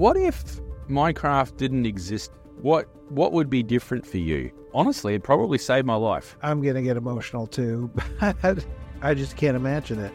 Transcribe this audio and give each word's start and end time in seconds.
what 0.00 0.16
if 0.16 0.62
Minecraft 0.88 1.58
didn't 1.58 1.84
exist? 1.84 2.32
What 2.62 2.88
what 3.10 3.32
would 3.32 3.50
be 3.50 3.62
different 3.62 4.06
for 4.06 4.16
you? 4.16 4.50
Honestly, 4.72 5.12
it'd 5.12 5.22
probably 5.22 5.58
save 5.58 5.84
my 5.84 5.94
life. 5.94 6.38
I'm 6.40 6.62
gonna 6.62 6.80
get 6.80 6.96
emotional 6.96 7.46
too, 7.46 7.90
but 8.40 8.64
I 9.02 9.12
just 9.12 9.36
can't 9.36 9.54
imagine 9.54 9.98
it. 10.00 10.12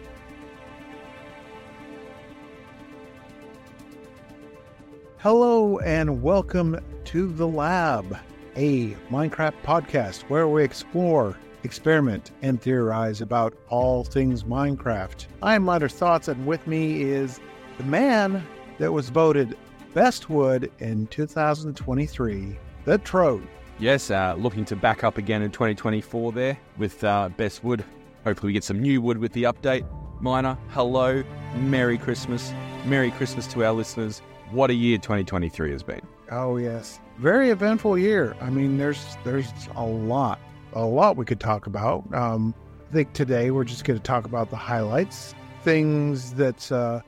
Hello 5.18 5.78
and 5.78 6.24
welcome 6.24 6.80
to 7.04 7.32
the 7.34 7.48
lab, 7.48 8.18
a 8.56 8.96
Minecraft 9.12 9.62
podcast 9.64 10.24
where 10.32 10.48
we 10.48 10.64
explore, 10.64 11.38
experiment, 11.62 12.32
and 12.42 12.60
theorize 12.60 13.22
about 13.22 13.56
all 13.70 14.04
things 14.04 14.46
Minecraft. 14.46 15.28
I'm 15.44 15.62
Miner 15.62 15.90
Thoughts, 15.90 16.28
and 16.28 16.48
with 16.48 16.66
me 16.66 17.04
is 17.04 17.40
the 17.78 17.84
man 17.84 18.44
that 18.80 18.92
was 18.92 19.10
voted 19.10 19.56
best 19.96 20.30
wood 20.30 20.70
in 20.80 21.08
2023, 21.08 22.58
the 22.84 22.98
Trode. 23.00 23.48
Yes, 23.80 24.12
uh, 24.12 24.36
looking 24.38 24.66
to 24.66 24.76
back 24.76 25.06
up 25.06 25.18
again 25.18 25.42
in 25.42 25.52
2024 25.52 26.34
there 26.34 26.60
with 26.78 27.02
uh, 27.04 27.30
best 27.38 27.64
wood. 27.64 27.84
Hopefully, 28.26 28.50
we 28.50 28.54
get 28.54 28.66
some 28.66 28.82
new 28.82 29.02
wood 29.02 29.18
with 29.18 29.32
the 29.32 29.44
update. 29.44 29.88
Miner, 30.22 30.58
hello, 30.70 31.24
Merry 31.56 31.98
Christmas. 31.98 32.54
Merry 32.86 33.10
Christmas 33.12 33.48
to 33.48 33.64
our 33.64 33.72
listeners. 33.72 34.22
What 34.52 34.70
a 34.70 34.74
year 34.74 34.98
2023 34.98 35.72
has 35.72 35.82
been. 35.82 36.02
Oh 36.30 36.58
yes, 36.58 37.00
very 37.18 37.50
eventful 37.50 37.98
year. 37.98 38.36
I 38.42 38.50
mean, 38.50 38.78
there's 38.78 39.18
there's 39.24 39.48
a 39.78 39.86
lot, 39.86 40.40
a 40.74 40.86
lot 40.86 41.16
we 41.16 41.24
could 41.24 41.40
talk 41.40 41.68
about. 41.68 42.04
Um, 42.14 42.54
I 42.90 42.94
think 42.94 43.14
today 43.14 43.50
we're 43.50 43.64
just 43.64 43.86
going 43.86 43.98
to 43.98 44.04
talk 44.04 44.26
about 44.26 44.50
the 44.50 44.58
highlights, 44.58 45.34
things 45.64 46.34
that 46.34 46.70
uh, 46.70 47.00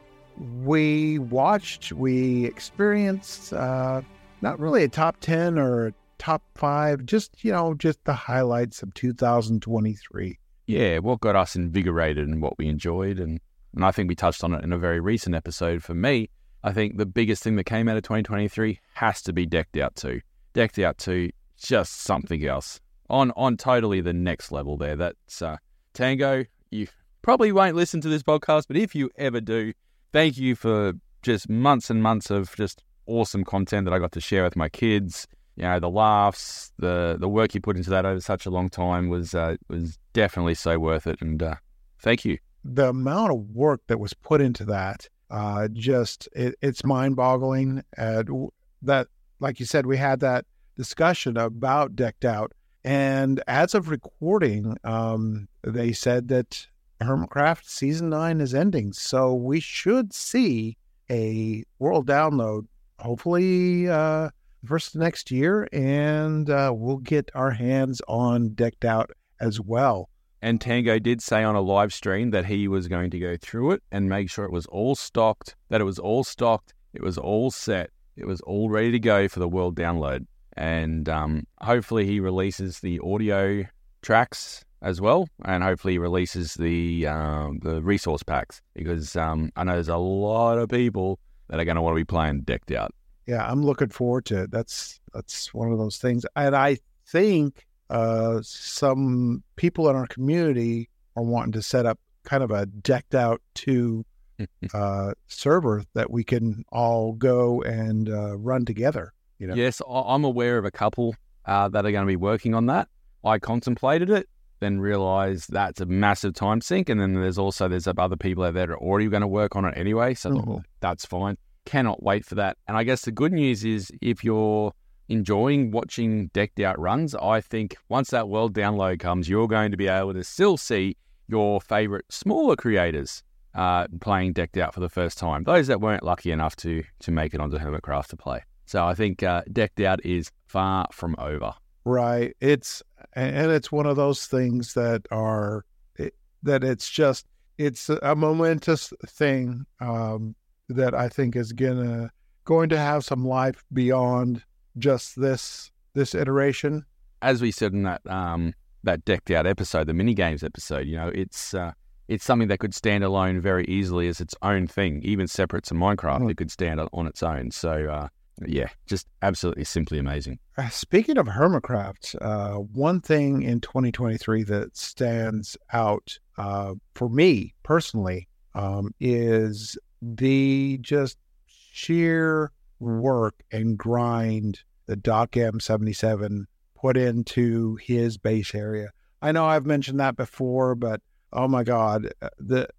we 0.64 1.20
watched, 1.20 1.92
we 1.92 2.46
experienced. 2.46 3.54
Uh, 3.54 4.02
not 4.42 4.60
really 4.60 4.84
a 4.84 4.88
top 4.88 5.20
ten 5.20 5.58
or 5.58 5.88
a 5.88 5.94
top 6.18 6.44
five, 6.56 7.06
just 7.06 7.44
you 7.44 7.52
know, 7.52 7.74
just 7.74 8.04
the 8.04 8.14
highlights 8.14 8.82
of 8.84 8.94
2023. 8.94 10.38
Yeah, 10.68 11.00
what 11.00 11.22
got 11.22 11.36
us 11.36 11.56
invigorated 11.56 12.28
and 12.28 12.42
what 12.42 12.58
we 12.58 12.68
enjoyed, 12.68 13.20
and 13.20 13.40
and 13.74 13.86
I 13.86 13.92
think 13.92 14.10
we 14.10 14.16
touched 14.16 14.44
on 14.44 14.54
it 14.54 14.64
in 14.64 14.74
a 14.74 14.78
very 14.78 15.00
recent 15.00 15.36
episode. 15.36 15.84
For 15.84 15.94
me, 15.94 16.30
I 16.64 16.74
think 16.74 16.98
the 16.98 17.06
biggest 17.06 17.44
thing 17.44 17.56
that 17.56 17.66
came 17.66 17.88
out 17.88 17.98
of 17.98 18.04
2023 18.04 18.80
has 18.94 19.22
to 19.24 19.34
be 19.34 19.46
Decked 19.46 19.78
Out 19.78 19.96
2. 19.96 20.20
Decked 20.54 20.80
Out 20.80 20.98
2, 20.98 21.30
just 21.58 22.02
something 22.02 22.46
else. 22.46 22.80
On 23.10 23.32
on 23.32 23.56
totally 23.56 24.02
the 24.02 24.14
next 24.14 24.52
level 24.52 24.78
there. 24.78 24.96
That's 24.96 25.42
uh, 25.42 25.58
Tango. 25.94 26.44
You 26.72 26.88
probably 27.22 27.52
won't 27.52 27.76
listen 27.76 28.02
to 28.02 28.10
this 28.10 28.24
podcast, 28.24 28.64
but 28.68 28.76
if 28.76 28.94
you 28.94 29.10
ever 29.18 29.40
do, 29.40 29.74
thank 30.18 30.36
you 30.36 30.56
for 30.56 30.94
just 31.22 31.48
months 31.48 31.92
and 31.92 32.02
months 32.02 32.32
of 32.32 32.56
just 32.56 32.82
awesome 33.06 33.44
content 33.44 33.86
that 33.86 33.94
I 33.94 34.00
got 34.00 34.14
to 34.14 34.20
share 34.20 34.44
with 34.44 34.56
my 34.56 34.68
kids. 34.68 35.28
You 35.56 35.64
know, 35.64 35.80
the 35.80 35.92
laughs, 35.92 36.72
the 36.80 37.18
the 37.20 37.30
work 37.30 37.54
you 37.54 37.62
put 37.62 37.78
into 37.78 37.92
that 37.92 38.04
over 38.04 38.20
such 38.20 38.48
a 38.48 38.50
long 38.50 38.68
time 38.70 39.10
was 39.10 39.36
uh, 39.36 39.58
was 39.70 40.00
definitely 40.14 40.56
so 40.56 40.80
worth 40.80 41.06
it. 41.06 41.22
And 41.22 41.44
uh, 41.44 41.56
thank 42.00 42.26
you. 42.26 42.40
The 42.64 42.90
amount 42.90 43.32
of 43.32 43.40
work 43.52 43.82
that 43.88 44.00
was 44.00 44.16
put 44.16 44.42
into 44.42 44.66
that 44.66 45.08
uh, 45.30 45.68
just 45.72 46.28
it, 46.34 46.56
it's 46.64 46.84
mind-boggling. 46.84 47.84
And 47.96 48.50
that, 48.82 49.08
like 49.40 49.60
you 49.60 49.68
said, 49.68 49.86
we 49.86 49.98
had 49.98 50.20
that 50.22 50.46
discussion 50.76 51.38
about 51.38 51.96
decked 51.96 52.26
out, 52.26 52.54
and 52.84 53.44
as 53.48 53.76
of 53.76 53.90
recording, 53.90 54.78
um, 54.84 55.48
they 55.62 55.92
said 55.92 56.28
that 56.30 56.66
Hermitcraft 57.02 57.66
season 57.66 58.10
nine 58.10 58.42
is 58.42 58.56
ending, 58.56 58.94
so 58.94 59.34
we 59.34 59.60
should 59.60 60.14
see 60.14 60.78
a 61.10 61.64
world 61.80 62.08
download, 62.08 62.66
hopefully 63.00 63.88
uh, 63.88 64.30
first 64.66 64.96
next 64.96 65.32
year, 65.32 65.68
and 65.72 66.50
uh, 66.50 66.72
we'll 66.76 66.98
get 66.98 67.30
our 67.36 67.52
hands 67.52 68.02
on 68.08 68.50
decked 68.50 68.86
out 68.86 69.12
as 69.40 69.62
well. 69.62 70.10
And 70.42 70.62
Tango 70.62 71.00
did 71.00 71.22
say 71.22 71.44
on 71.44 71.56
a 71.56 71.62
live 71.62 71.94
stream 71.94 72.32
that 72.32 72.46
he 72.46 72.68
was 72.68 72.88
going 72.88 73.10
to 73.12 73.20
go 73.20 73.38
through 73.38 73.72
it 73.72 73.84
and 73.92 74.10
make 74.10 74.30
sure 74.30 74.46
it 74.46 74.52
was 74.52 74.66
all 74.68 74.96
stocked, 74.96 75.56
that 75.70 75.82
it 75.82 75.86
was 75.86 76.00
all 76.00 76.24
stocked, 76.24 76.74
it 76.94 77.02
was 77.02 77.18
all 77.18 77.52
set, 77.52 77.90
it 78.16 78.26
was 78.26 78.42
all 78.42 78.70
ready 78.70 78.92
to 78.92 79.00
go 79.00 79.28
for 79.28 79.40
the 79.40 79.48
world 79.48 79.76
download. 79.76 80.26
And 80.56 81.08
um, 81.10 81.46
hopefully 81.62 82.06
he 82.06 82.20
releases 82.20 82.80
the 82.80 83.00
audio 83.04 83.66
tracks 84.02 84.64
as 84.82 85.02
well, 85.02 85.28
and 85.46 85.64
hopefully 85.64 85.98
releases 85.98 86.54
the 86.56 87.08
um, 87.08 87.60
the 87.64 87.82
resource 87.82 88.24
packs 88.24 88.62
because 88.74 89.16
um, 89.16 89.52
I 89.56 89.64
know 89.64 89.74
there's 89.74 89.88
a 89.88 89.98
lot 89.98 90.58
of 90.58 90.70
people 90.70 91.20
that 91.50 91.60
are 91.60 91.66
going 91.66 91.76
to 91.76 91.82
want 91.82 91.96
to 91.96 92.00
be 92.00 92.06
playing 92.06 92.42
decked 92.42 92.72
out. 92.72 92.94
Yeah, 93.26 93.50
I'm 93.50 93.64
looking 93.64 93.90
forward 93.90 94.26
to 94.26 94.44
it. 94.44 94.52
That's 94.52 95.00
that's 95.14 95.54
one 95.54 95.72
of 95.72 95.78
those 95.78 95.98
things, 95.98 96.26
and 96.36 96.56
I 96.56 96.78
think 97.08 97.66
uh, 97.90 98.40
some 98.44 99.44
people 99.56 99.90
in 99.90 99.96
our 99.96 100.08
community 100.08 100.90
are 101.16 101.24
wanting 101.24 101.54
to 101.54 101.62
set 101.62 101.86
up 101.86 102.00
kind 102.24 102.44
of 102.44 102.52
a 102.52 102.66
decked 102.66 103.16
out 103.16 103.42
to 103.56 104.06
uh, 104.74 105.14
server 105.28 105.84
that 105.94 106.12
we 106.12 106.24
can 106.24 106.64
all 106.72 107.14
go 107.14 107.62
and 107.64 108.10
uh, 108.10 108.38
run 108.38 108.66
together. 108.66 109.14
You 109.40 109.48
know? 109.48 109.56
Yes, 109.56 109.82
I'm 109.90 110.24
aware 110.24 110.58
of 110.58 110.66
a 110.66 110.72
couple 110.72 111.16
uh, 111.46 111.70
that 111.70 111.86
are 111.86 111.92
going 111.92 112.06
to 112.06 112.08
be 112.08 112.16
working 112.16 112.54
on 112.54 112.66
that. 112.68 112.88
I 113.24 113.40
contemplated 113.40 114.10
it, 114.10 114.28
then 114.60 114.80
realize 114.80 115.48
that's 115.48 115.82
a 115.82 115.86
massive 115.86 116.34
time 116.34 116.62
sink, 116.62 116.90
and 116.90 117.00
then 117.00 117.14
there's 117.14 117.38
also 117.38 117.68
there's 117.68 117.88
other 117.88 118.16
people 118.16 118.44
out 118.44 118.54
there 118.54 118.68
that 118.68 118.74
are 118.74 118.78
already 118.78 119.08
going 119.08 119.22
to 119.22 119.28
work 119.28 119.56
on 119.56 119.66
it 119.66 119.78
anyway, 119.78 120.14
so 120.14 120.32
mm-hmm. 120.32 120.58
that's 120.80 121.06
fine. 121.06 121.38
Cannot 121.66 122.02
wait 122.02 122.26
for 122.26 122.36
that. 122.36 122.58
And 122.68 122.78
I 122.78 122.84
guess 122.84 123.02
the 123.02 123.12
good 123.12 123.34
news 123.34 123.64
is 123.64 123.92
if 124.02 124.24
you're 124.24 124.74
enjoying 125.10 125.72
watching 125.72 126.28
decked 126.28 126.60
out 126.60 126.80
runs, 126.80 127.16
I 127.16 127.42
think 127.42 127.78
once 127.90 128.10
that 128.12 128.30
world 128.30 128.54
download 128.54 129.00
comes, 129.00 129.30
you're 129.30 129.48
going 129.48 129.72
to 129.72 129.78
be 129.78 129.88
able 129.88 130.14
to 130.14 130.24
still 130.24 130.58
see 130.58 130.98
your 131.28 131.60
favorite 131.62 132.06
smaller 132.10 132.56
creators 132.56 133.24
uh, 133.54 133.88
playing 134.00 134.34
decked 134.34 134.58
out 134.58 134.74
for 134.74 134.80
the 134.80 134.90
first 134.90 135.18
time. 135.18 135.44
Those 135.44 135.68
that 135.68 135.82
weren't 135.82 136.04
lucky 136.04 136.32
enough 136.32 136.56
to 136.58 136.84
to 137.00 137.12
make 137.12 137.34
it 137.34 137.42
onto 137.42 137.58
Hermitcraft 137.58 138.08
to 138.08 138.18
play. 138.18 138.44
So 138.66 138.86
I 138.86 138.94
think 138.96 139.24
uh, 139.24 139.44
decked 139.52 139.80
out 139.80 140.04
is 140.06 140.32
far 140.46 140.88
from 140.92 141.16
over. 141.18 141.54
Right. 141.86 142.36
It's 142.42 142.84
and 143.14 143.52
it's 143.52 143.72
one 143.72 143.86
of 143.86 143.96
those 143.96 144.28
things 144.28 144.74
that 144.74 145.06
are 145.12 145.66
it, 145.98 146.14
that 146.44 146.64
it's 146.64 146.90
just 146.90 147.26
it's 147.58 147.90
a 147.90 148.16
momentous 148.16 148.94
thing 149.08 149.66
um, 149.80 150.36
that 150.70 150.94
I 150.94 151.10
think 151.10 151.36
is 151.36 151.52
gonna 151.54 152.12
going 152.46 152.70
to 152.70 152.78
have 152.78 153.04
some 153.04 153.26
life 153.26 153.64
beyond 153.74 154.44
just 154.78 155.20
this 155.20 155.72
this 155.94 156.14
iteration. 156.14 156.86
As 157.22 157.42
we 157.42 157.52
said 157.52 157.74
in 157.74 157.84
that 157.84 158.02
um, 158.08 158.54
that 158.84 159.04
decked 159.06 159.32
out 159.32 159.46
episode, 159.46 159.88
the 159.88 159.94
mini 159.94 160.14
games 160.14 160.44
episode, 160.44 160.88
you 160.88 160.96
know, 160.96 161.12
it's 161.14 161.54
uh, 161.54 161.72
it's 162.08 162.24
something 162.24 162.48
that 162.48 162.60
could 162.60 162.74
stand 162.74 163.04
alone 163.04 163.42
very 163.42 163.66
easily 163.66 164.08
as 164.08 164.22
its 164.22 164.36
own 164.42 164.68
thing, 164.68 165.02
even 165.04 165.28
separate 165.28 165.66
to 165.66 165.74
Minecraft. 165.74 166.22
Mm. 166.22 166.32
It 166.32 166.38
could 166.38 166.52
stand 166.52 166.80
on 166.80 167.08
its 167.08 167.22
own. 167.22 167.52
So 167.52 167.88
uh, 167.90 168.08
yeah, 168.46 168.70
just 168.86 169.08
absolutely 169.22 169.64
simply 169.64 169.98
amazing. 169.98 170.40
Uh, 170.58 170.70
speaking 170.70 171.18
of 171.18 171.28
Hermitcraft, 171.28 172.16
uh, 172.22 172.56
one 172.60 173.02
thing 173.02 173.42
in 173.42 173.62
2023 173.62 174.44
that 174.44 174.78
stands 174.78 175.58
out 175.74 176.18
uh, 176.38 176.76
for 176.94 177.10
me 177.10 177.54
personally 177.64 178.28
um, 178.54 178.94
is 179.00 179.78
the 180.02 180.78
just 180.82 181.18
sheer 181.48 182.52
work 182.80 183.36
and 183.52 183.78
grind 183.78 184.62
that 184.86 185.04
Doc 185.04 185.32
M77 185.32 186.46
put 186.76 186.98
into 186.98 187.76
his 187.78 188.18
base 188.18 188.54
area. 188.54 188.90
I 189.22 189.32
know 189.32 189.46
I've 189.46 189.66
mentioned 189.66 190.00
that 190.00 190.16
before, 190.16 190.76
but 190.76 191.02
oh 191.34 191.48
my 191.48 191.64
God, 191.64 192.12
uh, 192.22 192.30
the 192.38 192.70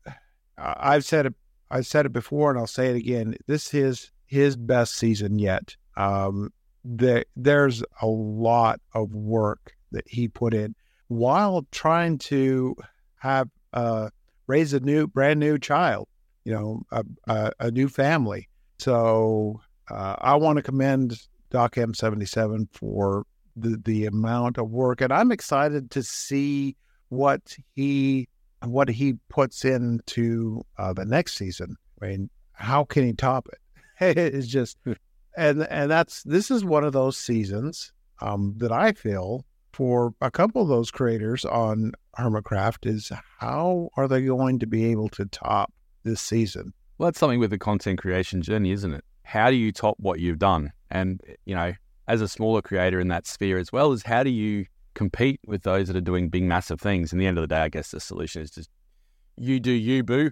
I've 0.57 1.05
said 1.05 1.27
it. 1.27 1.35
I 1.71 1.83
said 1.83 2.07
it 2.07 2.13
before, 2.13 2.51
and 2.51 2.59
I'll 2.59 2.67
say 2.67 2.89
it 2.89 2.97
again. 2.97 3.37
This 3.47 3.75
is 3.75 4.11
his 4.29 4.57
best 4.57 4.95
season 4.95 5.39
yet. 5.39 5.77
Um, 5.97 6.53
the, 6.85 7.25
there's 7.35 7.83
a 8.01 8.07
lot 8.07 8.81
of 8.95 9.13
work 9.13 9.73
that 9.91 10.07
he 10.07 10.29
put 10.29 10.55
in 10.55 10.75
while 11.09 11.67
trying 11.73 12.19
to 12.19 12.77
have 13.17 13.49
uh, 13.73 14.11
raise 14.47 14.73
a 14.73 14.81
new, 14.81 15.07
brand 15.07 15.41
new 15.41 15.59
child. 15.59 16.07
You 16.45 16.55
know, 16.55 16.83
a, 16.93 17.05
a, 17.27 17.53
a 17.61 17.71
new 17.71 17.89
family. 17.89 18.49
So 18.79 19.61
uh, 19.91 20.17
I 20.19 20.37
want 20.37 20.57
to 20.57 20.63
commend 20.63 21.21
Doc 21.51 21.75
M77 21.75 22.69
for 22.73 23.25
the, 23.57 23.81
the 23.85 24.07
amount 24.07 24.57
of 24.57 24.71
work. 24.71 25.01
And 25.01 25.13
I'm 25.13 25.33
excited 25.33 25.91
to 25.91 26.03
see 26.03 26.77
what 27.09 27.57
he 27.75 28.29
what 28.65 28.89
he 28.89 29.15
puts 29.29 29.65
into 29.65 30.63
uh, 30.79 30.93
the 30.93 31.05
next 31.05 31.35
season. 31.35 31.77
I 32.03 32.07
mean, 32.07 32.31
how 32.53 32.85
can 32.85 33.05
he 33.05 33.13
top 33.13 33.49
it? 33.53 33.59
it's 34.17 34.47
just 34.47 34.79
and 35.37 35.63
and 35.65 35.91
that's 35.91 36.23
this 36.25 36.51
is 36.51 36.65
one 36.65 36.85
of 36.85 36.93
those 36.93 37.17
seasons 37.17 37.93
um, 38.21 38.55
that 38.59 38.73
I 38.73 38.93
feel 38.93 39.45
for 39.73 40.15
a 40.21 40.31
couple 40.31 40.63
of 40.63 40.69
those 40.69 40.91
creators 40.91 41.45
on 41.45 41.93
Hermitcraft 42.19 42.87
is 42.87 43.13
how 43.39 43.91
are 43.97 44.09
they 44.09 44.23
going 44.23 44.59
to 44.59 44.67
be 44.67 44.87
able 44.87 45.09
to 45.11 45.27
top 45.27 45.73
this 46.03 46.21
season? 46.21 46.73
Well, 46.97 47.09
that's 47.09 47.19
something 47.19 47.39
with 47.39 47.51
the 47.51 47.59
content 47.59 48.01
creation 48.01 48.43
journey, 48.43 48.73
isn't 48.73 48.93
it? 48.93 49.05
how 49.29 49.51
do 49.51 49.57
you 49.57 49.71
top 49.71 49.95
what 49.99 50.21
you've 50.21 50.39
done? 50.39 50.73
And 50.91 51.21
you 51.45 51.55
know, 51.55 51.75
as 52.09 52.23
a 52.23 52.29
smaller 52.29 52.63
creator 52.63 52.99
in 52.99 53.09
that 53.09 53.27
sphere 53.27 53.59
as 53.59 53.71
well, 53.71 53.93
is 53.93 54.03
how 54.03 54.23
do 54.23 54.31
you 54.31 54.65
compete 54.95 55.39
with 55.47 55.65
those 55.65 55.89
that 55.89 55.97
are 55.97 56.01
doing 56.01 56.31
big, 56.31 56.45
massive 56.45 56.81
things? 56.81 57.13
In 57.13 57.19
the 57.19 57.27
end 57.27 57.37
of 57.37 57.43
the 57.43 57.49
day, 57.49 57.61
I 57.61 57.69
guess 57.69 57.91
the 57.91 58.01
solution 58.01 58.41
is 58.41 58.51
just 58.51 58.71
you 59.37 59.61
do 59.61 59.71
you, 59.71 60.03
boo, 60.03 60.31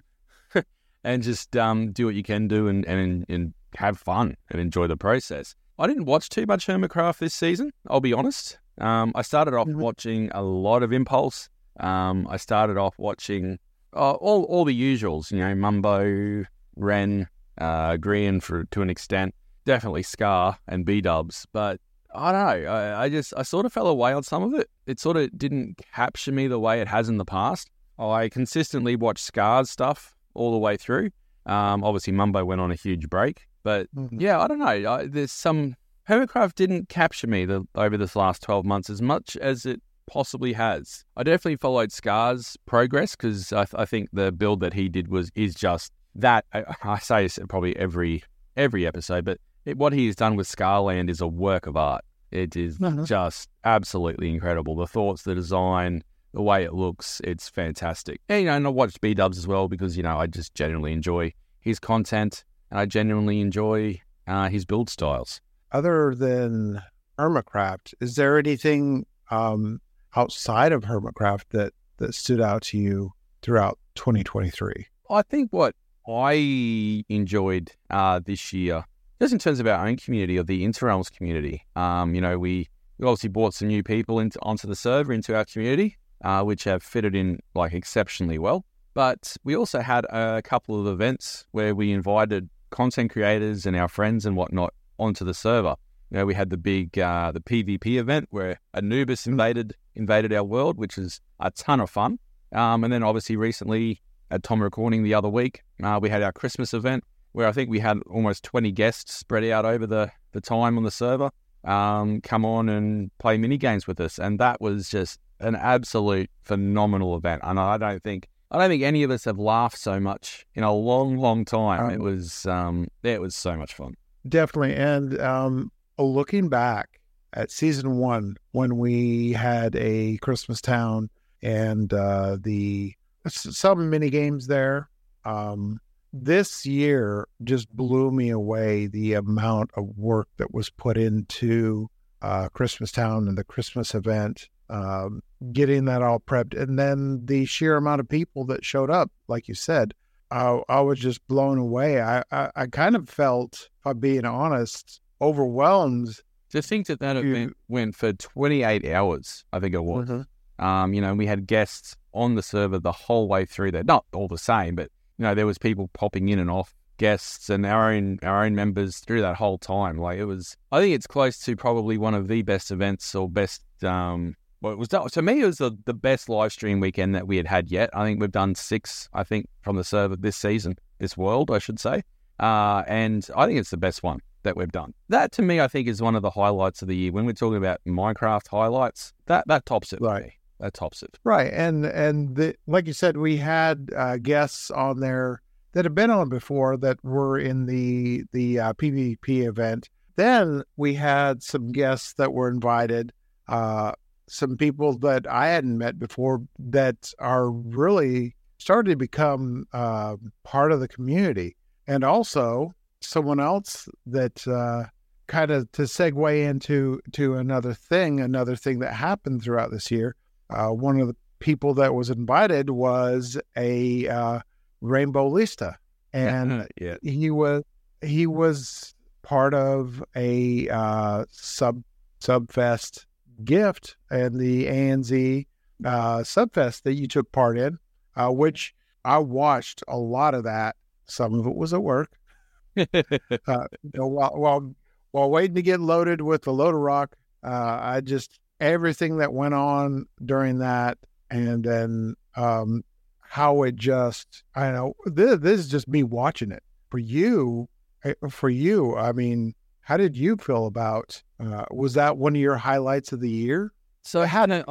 and 1.03 1.21
just 1.21 1.55
um, 1.55 1.91
do 1.91 2.07
what 2.07 2.15
you 2.15 2.23
can 2.23 2.47
do 2.47 2.67
and, 2.67 2.85
and 2.85 3.23
and 3.29 3.53
have 3.75 3.97
fun 3.97 4.35
and 4.49 4.61
enjoy 4.61 4.87
the 4.87 4.97
process. 4.97 5.55
I 5.79 5.87
didn't 5.87 6.05
watch 6.05 6.29
too 6.29 6.45
much 6.45 6.65
Hermitcraft 6.67 7.19
this 7.19 7.33
season. 7.33 7.71
I'll 7.87 8.01
be 8.01 8.13
honest. 8.13 8.57
Um, 8.79 9.11
I 9.15 9.21
started 9.21 9.53
off 9.53 9.67
mm-hmm. 9.67 9.79
watching 9.79 10.31
a 10.33 10.41
lot 10.41 10.83
of 10.83 10.91
Impulse. 10.91 11.49
Um, 11.79 12.27
I 12.29 12.37
started 12.37 12.77
off 12.77 12.95
watching 12.97 13.59
uh, 13.95 14.13
all 14.13 14.43
all 14.45 14.65
the 14.65 14.79
usuals. 14.79 15.31
You 15.31 15.39
know, 15.39 15.55
Mumbo, 15.55 16.45
Ren, 16.75 17.27
uh, 17.59 17.97
Grian 17.97 18.41
for 18.41 18.65
to 18.65 18.81
an 18.81 18.89
extent. 18.89 19.35
Definitely 19.65 20.03
Scar 20.03 20.57
and 20.67 20.85
B 20.85 21.01
Dubs, 21.01 21.45
but 21.51 21.79
I 22.15 22.31
don't 22.31 22.63
know. 22.63 22.71
I, 22.71 23.03
I, 23.03 23.09
just 23.09 23.33
I 23.35 23.43
sort 23.43 23.65
of 23.65 23.73
fell 23.73 23.87
away 23.87 24.13
on 24.13 24.23
some 24.23 24.41
of 24.41 24.53
it. 24.53 24.69
It 24.85 24.99
sort 24.99 25.17
of 25.17 25.37
didn't 25.37 25.81
capture 25.93 26.31
me 26.31 26.47
the 26.47 26.57
way 26.57 26.79
it 26.79 26.87
has 26.87 27.09
in 27.09 27.17
the 27.17 27.25
past. 27.25 27.69
I 27.99 28.29
consistently 28.29 28.95
watch 28.95 29.21
Scar's 29.21 29.69
stuff 29.69 30.15
all 30.33 30.51
the 30.51 30.57
way 30.57 30.77
through. 30.77 31.09
Um, 31.45 31.83
obviously, 31.83 32.13
Mumbo 32.13 32.45
went 32.45 32.61
on 32.61 32.71
a 32.71 32.75
huge 32.75 33.09
break, 33.09 33.47
but 33.67 33.93
mm-hmm. 33.93 34.21
yeah, 34.21 34.39
I 34.39 34.47
don't 34.47 34.59
know. 34.59 34.65
I, 34.65 35.07
there's 35.07 35.33
some 35.33 35.75
Hermitcraft 36.07 36.55
didn't 36.55 36.87
capture 36.87 37.27
me 37.27 37.43
the, 37.43 37.67
over 37.75 37.97
this 37.97 38.15
last 38.15 38.41
12 38.43 38.63
months 38.63 38.89
as 38.89 39.01
much 39.01 39.35
as 39.35 39.65
it 39.65 39.81
possibly 40.09 40.53
has. 40.53 41.03
I 41.17 41.23
definitely 41.23 41.57
followed 41.57 41.91
Scar's 41.91 42.55
progress 42.65 43.17
because 43.17 43.51
I, 43.51 43.65
I, 43.73 43.83
think 43.83 44.07
the 44.13 44.31
build 44.31 44.61
that 44.61 44.73
he 44.73 44.87
did 44.87 45.09
was 45.09 45.29
is 45.35 45.53
just 45.53 45.91
that. 46.15 46.45
I, 46.53 46.63
I 46.83 46.99
say 46.99 47.23
this 47.23 47.37
probably 47.49 47.75
every 47.75 48.23
every 48.55 48.87
episode, 48.87 49.25
but 49.25 49.37
it, 49.65 49.77
what 49.77 49.91
he 49.91 50.05
has 50.05 50.15
done 50.15 50.37
with 50.37 50.47
Scarland 50.47 51.09
is 51.09 51.19
a 51.19 51.27
work 51.27 51.67
of 51.67 51.75
art. 51.75 52.05
It 52.31 52.55
is 52.55 52.77
uh-huh. 52.81 53.03
just 53.03 53.49
absolutely 53.65 54.29
incredible. 54.29 54.77
The 54.77 54.87
thoughts, 54.87 55.23
the 55.23 55.35
design, 55.35 56.05
the 56.33 56.41
way 56.41 56.63
it 56.63 56.73
looks, 56.73 57.19
it's 57.25 57.49
fantastic. 57.49 58.21
And, 58.29 58.39
you 58.39 58.45
know, 58.45 58.55
and 58.55 58.65
I 58.65 58.69
watched 58.69 59.01
B 59.01 59.13
Dubs 59.13 59.37
as 59.37 59.45
well 59.45 59.67
because, 59.67 59.97
you 59.97 60.03
know, 60.03 60.17
I 60.17 60.27
just 60.27 60.55
genuinely 60.55 60.93
enjoy 60.93 61.33
his 61.59 61.81
content 61.81 62.45
and 62.71 62.79
I 62.79 62.85
genuinely 62.85 63.41
enjoy 63.41 64.01
uh, 64.27 64.49
his 64.49 64.65
build 64.65 64.89
styles 64.89 65.41
other 65.71 66.15
than 66.15 66.81
Hermitcraft, 67.19 67.93
is 67.99 68.15
there 68.15 68.37
anything 68.37 69.05
um, 69.31 69.81
outside 70.15 70.71
of 70.71 70.83
Hermitcraft 70.83 71.43
that 71.49 71.73
that 71.97 72.13
stood 72.13 72.39
out 72.39 72.61
to 72.63 72.77
you 72.77 73.13
throughout 73.41 73.79
2023? 73.95 74.85
I 75.09 75.21
think 75.23 75.51
what 75.51 75.75
I 76.07 77.03
enjoyed 77.09 77.71
uh, 77.89 78.19
this 78.23 78.53
year, 78.53 78.85
just 79.19 79.33
in 79.33 79.39
terms 79.39 79.59
of 79.59 79.67
our 79.67 79.87
own 79.87 79.97
community 79.97 80.37
or 80.37 80.43
the 80.43 80.63
Interrealms 80.65 81.11
community, 81.11 81.65
um, 81.75 82.13
you 82.13 82.21
know, 82.21 82.37
we, 82.37 82.69
we 82.99 83.07
obviously 83.07 83.29
brought 83.29 83.55
some 83.55 83.67
new 83.67 83.83
people 83.83 84.19
into 84.19 84.39
onto 84.43 84.67
the 84.67 84.75
server 84.75 85.11
into 85.11 85.35
our 85.35 85.45
community, 85.45 85.97
uh, 86.23 86.43
which 86.43 86.65
have 86.65 86.83
fitted 86.83 87.15
in 87.15 87.39
like 87.55 87.73
exceptionally 87.73 88.37
well. 88.37 88.63
But 88.93 89.35
we 89.43 89.55
also 89.55 89.79
had 89.81 90.05
a 90.05 90.41
couple 90.43 90.79
of 90.79 90.87
events 90.87 91.45
where 91.51 91.73
we 91.75 91.91
invited 91.91 92.49
content 92.69 93.11
creators 93.11 93.65
and 93.65 93.75
our 93.75 93.87
friends 93.87 94.25
and 94.25 94.35
whatnot 94.35 94.73
onto 94.99 95.25
the 95.25 95.33
server. 95.33 95.75
You 96.09 96.19
know, 96.19 96.25
we 96.25 96.33
had 96.33 96.49
the 96.49 96.57
big 96.57 96.97
uh, 96.97 97.31
the 97.31 97.41
PvP 97.41 97.97
event 97.97 98.27
where 98.31 98.59
Anubis 98.73 99.27
invaded 99.27 99.75
invaded 99.95 100.31
our 100.33 100.43
world, 100.43 100.77
which 100.77 100.97
is 100.97 101.19
a 101.39 101.51
ton 101.51 101.79
of 101.79 101.89
fun. 101.89 102.19
Um, 102.53 102.83
and 102.83 102.93
then 102.93 103.03
obviously 103.03 103.35
recently 103.35 104.01
at 104.31 104.43
Tom 104.43 104.61
Recording 104.61 105.03
the 105.03 105.13
other 105.13 105.29
week, 105.29 105.63
uh, 105.83 105.99
we 106.01 106.09
had 106.09 106.23
our 106.23 106.31
Christmas 106.31 106.73
event 106.73 107.03
where 107.33 107.47
I 107.47 107.51
think 107.51 107.69
we 107.69 107.79
had 107.79 107.99
almost 108.09 108.43
20 108.43 108.71
guests 108.71 109.13
spread 109.13 109.43
out 109.45 109.65
over 109.65 109.85
the, 109.85 110.11
the 110.31 110.41
time 110.41 110.77
on 110.77 110.83
the 110.83 110.91
server 110.91 111.29
um, 111.63 112.21
come 112.21 112.45
on 112.45 112.69
and 112.69 113.15
play 113.19 113.37
mini 113.37 113.57
games 113.57 113.85
with 113.85 113.99
us. 113.99 114.17
And 114.17 114.39
that 114.39 114.61
was 114.61 114.89
just 114.89 115.19
an 115.39 115.55
absolute 115.55 116.29
phenomenal 116.43 117.15
event. 117.15 117.41
And 117.43 117.59
I 117.59 117.77
don't 117.77 118.01
think 118.01 118.27
I 118.49 118.57
don't 118.57 118.69
think 118.69 118.83
any 118.83 119.03
of 119.03 119.11
us 119.11 119.25
have 119.25 119.37
laughed 119.37 119.77
so 119.77 119.99
much 119.99 120.45
in 120.55 120.63
a 120.63 120.73
long, 120.73 121.17
long 121.17 121.43
time. 121.43 121.85
Um, 121.85 121.91
it 121.91 121.99
was 121.99 122.45
um, 122.45 122.87
it 123.03 123.21
was 123.21 123.35
so 123.35 123.57
much 123.57 123.73
fun. 123.73 123.95
Definitely. 124.27 124.75
And 124.75 125.19
um, 125.19 125.71
looking 125.97 126.49
back 126.49 126.99
at 127.33 127.51
season 127.51 127.97
one, 127.97 128.37
when 128.51 128.77
we 128.77 129.33
had 129.33 129.75
a 129.75 130.17
Christmas 130.17 130.61
town 130.61 131.09
and 131.41 131.93
uh, 131.93 132.37
the 132.39 132.93
some 133.27 133.89
mini 133.89 134.09
games 134.09 134.47
there, 134.47 134.89
um, 135.25 135.79
this 136.13 136.65
year 136.65 137.27
just 137.43 137.69
blew 137.69 138.11
me 138.11 138.29
away 138.29 138.87
the 138.87 139.13
amount 139.13 139.71
of 139.75 139.97
work 139.97 140.29
that 140.37 140.53
was 140.53 140.69
put 140.69 140.97
into 140.97 141.89
uh, 142.21 142.49
Christmas 142.49 142.91
Town 142.91 143.27
and 143.27 143.37
the 143.37 143.43
Christmas 143.43 143.93
event, 143.93 144.49
um, 144.69 145.21
getting 145.51 145.85
that 145.85 146.01
all 146.01 146.19
prepped, 146.19 146.59
and 146.59 146.77
then 146.77 147.25
the 147.25 147.45
sheer 147.45 147.77
amount 147.77 148.01
of 148.01 148.09
people 148.09 148.45
that 148.45 148.65
showed 148.65 148.89
up, 148.89 149.11
like 149.27 149.47
you 149.47 149.53
said, 149.53 149.93
I, 150.31 150.61
I 150.67 150.81
was 150.81 150.99
just 150.99 151.25
blown 151.27 151.57
away. 151.57 152.01
I, 152.01 152.23
I, 152.31 152.49
I, 152.55 152.65
kind 152.67 152.95
of 152.95 153.07
felt, 153.07 153.69
if 153.79 153.85
I'm 153.85 153.99
being 153.99 154.25
honest, 154.25 154.99
overwhelmed. 155.21 156.19
To 156.51 156.61
think 156.61 156.87
that 156.87 156.99
that 156.99 157.17
event 157.17 157.55
went 157.67 157.95
for 157.95 158.13
28 158.13 158.85
hours, 158.85 159.45
I 159.53 159.59
think 159.59 159.73
it 159.73 159.83
was. 159.83 160.07
Mm-hmm. 160.07 160.65
Um, 160.65 160.93
you 160.93 161.01
know, 161.01 161.13
we 161.13 161.27
had 161.27 161.47
guests 161.47 161.95
on 162.13 162.35
the 162.35 162.41
server 162.41 162.79
the 162.79 162.91
whole 162.91 163.27
way 163.27 163.45
through 163.45 163.71
there. 163.71 163.83
Not 163.83 164.05
all 164.13 164.27
the 164.27 164.37
same, 164.37 164.75
but 164.75 164.89
you 165.17 165.23
know, 165.23 165.35
there 165.35 165.45
was 165.45 165.57
people 165.57 165.89
popping 165.93 166.29
in 166.29 166.39
and 166.39 166.49
off, 166.49 166.73
guests 166.97 167.49
and 167.49 167.65
our 167.65 167.91
own 167.91 168.17
our 168.23 168.43
own 168.43 168.55
members 168.55 168.97
through 168.99 169.21
that 169.21 169.35
whole 169.35 169.57
time. 169.57 169.97
Like 169.97 170.17
it 170.17 170.25
was, 170.25 170.57
I 170.71 170.79
think 170.79 170.95
it's 170.95 171.07
close 171.07 171.39
to 171.45 171.55
probably 171.55 171.97
one 171.97 172.13
of 172.13 172.27
the 172.27 172.41
best 172.41 172.71
events 172.71 173.13
or 173.13 173.29
best 173.29 173.61
um, 173.83 174.35
well, 174.61 174.73
it 174.73 174.79
was 174.79 174.87
to 174.89 175.21
me, 175.21 175.41
it 175.41 175.45
was 175.45 175.59
the, 175.59 175.71
the 175.85 175.93
best 175.93 176.29
live 176.29 176.51
stream 176.51 176.79
weekend 176.79 177.13
that 177.15 177.27
we 177.27 177.37
had 177.37 177.47
had 177.47 177.69
yet. 177.69 177.89
I 177.93 178.03
think 178.03 178.19
we've 178.19 178.31
done 178.31 178.55
six, 178.55 179.07
I 179.13 179.23
think, 179.23 179.47
from 179.61 179.75
the 179.75 179.83
server 179.83 180.15
this 180.15 180.35
season, 180.35 180.77
this 180.99 181.15
world, 181.15 181.51
I 181.51 181.59
should 181.59 181.79
say. 181.79 182.03
Uh, 182.39 182.83
and 182.87 183.27
I 183.35 183.45
think 183.45 183.59
it's 183.59 183.69
the 183.69 183.77
best 183.77 184.03
one 184.03 184.19
that 184.43 184.57
we've 184.57 184.71
done. 184.71 184.93
That 185.09 185.31
to 185.33 185.41
me, 185.41 185.59
I 185.59 185.67
think, 185.67 185.87
is 185.87 186.01
one 186.01 186.15
of 186.15 186.21
the 186.21 186.29
highlights 186.29 186.81
of 186.81 186.87
the 186.87 186.95
year. 186.95 187.11
When 187.11 187.25
we're 187.25 187.33
talking 187.33 187.57
about 187.57 187.81
Minecraft 187.87 188.47
highlights, 188.47 189.13
that 189.27 189.47
that 189.47 189.65
tops 189.65 189.93
it. 189.93 190.01
Right. 190.01 190.31
That 190.59 190.73
tops 190.73 191.03
it. 191.03 191.19
Right. 191.23 191.51
And 191.53 191.85
and 191.85 192.35
the, 192.35 192.55
like 192.65 192.87
you 192.87 192.93
said, 192.93 193.17
we 193.17 193.37
had 193.37 193.91
uh, 193.95 194.17
guests 194.17 194.71
on 194.71 194.99
there 194.99 195.41
that 195.73 195.85
have 195.85 195.93
been 195.93 196.09
on 196.09 196.29
before 196.29 196.77
that 196.77 197.03
were 197.03 197.37
in 197.37 197.67
the 197.67 198.23
the 198.31 198.59
uh, 198.59 198.73
PvP 198.73 199.47
event. 199.47 199.89
Then 200.15 200.63
we 200.77 200.95
had 200.95 201.43
some 201.43 201.71
guests 201.71 202.13
that 202.13 202.33
were 202.33 202.49
invited. 202.49 203.13
Uh, 203.47 203.91
some 204.27 204.57
people 204.57 204.97
that 204.99 205.25
I 205.27 205.47
hadn't 205.47 205.77
met 205.77 205.99
before 205.99 206.41
that 206.59 207.13
are 207.19 207.49
really 207.49 208.35
starting 208.57 208.91
to 208.91 208.97
become 208.97 209.65
uh, 209.73 210.17
part 210.43 210.71
of 210.71 210.79
the 210.79 210.87
community. 210.87 211.55
And 211.87 212.03
also 212.03 212.73
someone 213.01 213.39
else 213.39 213.87
that 214.05 214.45
uh, 214.47 214.89
kind 215.27 215.51
of 215.51 215.71
to 215.73 215.83
segue 215.83 216.49
into 216.49 216.99
to 217.13 217.35
another 217.35 217.73
thing, 217.73 218.19
another 218.19 218.55
thing 218.55 218.79
that 218.79 218.93
happened 218.93 219.43
throughout 219.43 219.71
this 219.71 219.91
year. 219.91 220.15
Uh, 220.49 220.69
one 220.69 220.99
of 220.99 221.07
the 221.07 221.15
people 221.39 221.73
that 221.75 221.93
was 221.93 222.09
invited 222.09 222.69
was 222.69 223.39
a 223.55 224.07
uh, 224.07 224.39
Rainbow 224.81 225.29
Lista, 225.29 225.75
and 226.13 226.67
yeah. 226.81 226.95
he 227.01 227.29
was 227.29 227.63
he 228.01 228.27
was 228.27 228.93
part 229.21 229.53
of 229.53 230.03
a 230.15 230.69
uh, 230.69 231.25
sub 231.31 231.83
subfest 232.21 233.05
gift 233.43 233.97
and 234.09 234.39
the 234.39 234.65
ANZ 234.65 235.45
uh, 235.85 236.17
Subfest 236.19 236.83
that 236.83 236.93
you 236.93 237.07
took 237.07 237.31
part 237.31 237.57
in, 237.57 237.79
uh, 238.15 238.29
which 238.29 238.73
I 239.05 239.19
watched 239.19 239.83
a 239.87 239.97
lot 239.97 240.33
of 240.33 240.43
that. 240.43 240.75
Some 241.05 241.33
of 241.33 241.45
it 241.45 241.55
was 241.55 241.73
at 241.73 241.83
work. 241.83 242.11
uh, 242.77 243.67
while, 243.95 244.31
while 244.35 244.75
while 245.11 245.29
waiting 245.29 245.55
to 245.55 245.61
get 245.61 245.79
loaded 245.79 246.21
with 246.21 246.43
the 246.43 246.53
loader 246.53 246.79
rock, 246.79 247.15
uh, 247.43 247.79
I 247.81 248.01
just 248.01 248.39
everything 248.59 249.17
that 249.17 249.33
went 249.33 249.53
on 249.53 250.05
during 250.23 250.59
that, 250.59 250.97
and 251.29 251.63
then 251.63 252.15
um, 252.35 252.83
how 253.21 253.63
it 253.63 253.75
just 253.75 254.43
I 254.55 254.71
know 254.71 254.93
this, 255.05 255.39
this 255.39 255.59
is 255.61 255.69
just 255.69 255.87
me 255.87 256.03
watching 256.03 256.51
it. 256.51 256.63
For 256.89 256.99
you, 256.99 257.67
eh, 258.03 258.13
for 258.29 258.49
you, 258.49 258.95
I 258.95 259.11
mean, 259.11 259.55
how 259.87 259.95
did 259.95 260.17
you 260.17 260.35
feel 260.35 260.65
about? 260.65 261.23
Uh, 261.39 261.63
was 261.71 261.93
that 261.93 262.17
one 262.17 262.35
of 262.35 262.41
your 262.41 262.57
highlights 262.57 263.13
of 263.13 263.21
the 263.21 263.29
year? 263.29 263.71
So 264.03 264.25
how 264.25 264.45
did? 264.45 264.65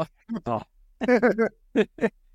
Oh. 0.44 0.61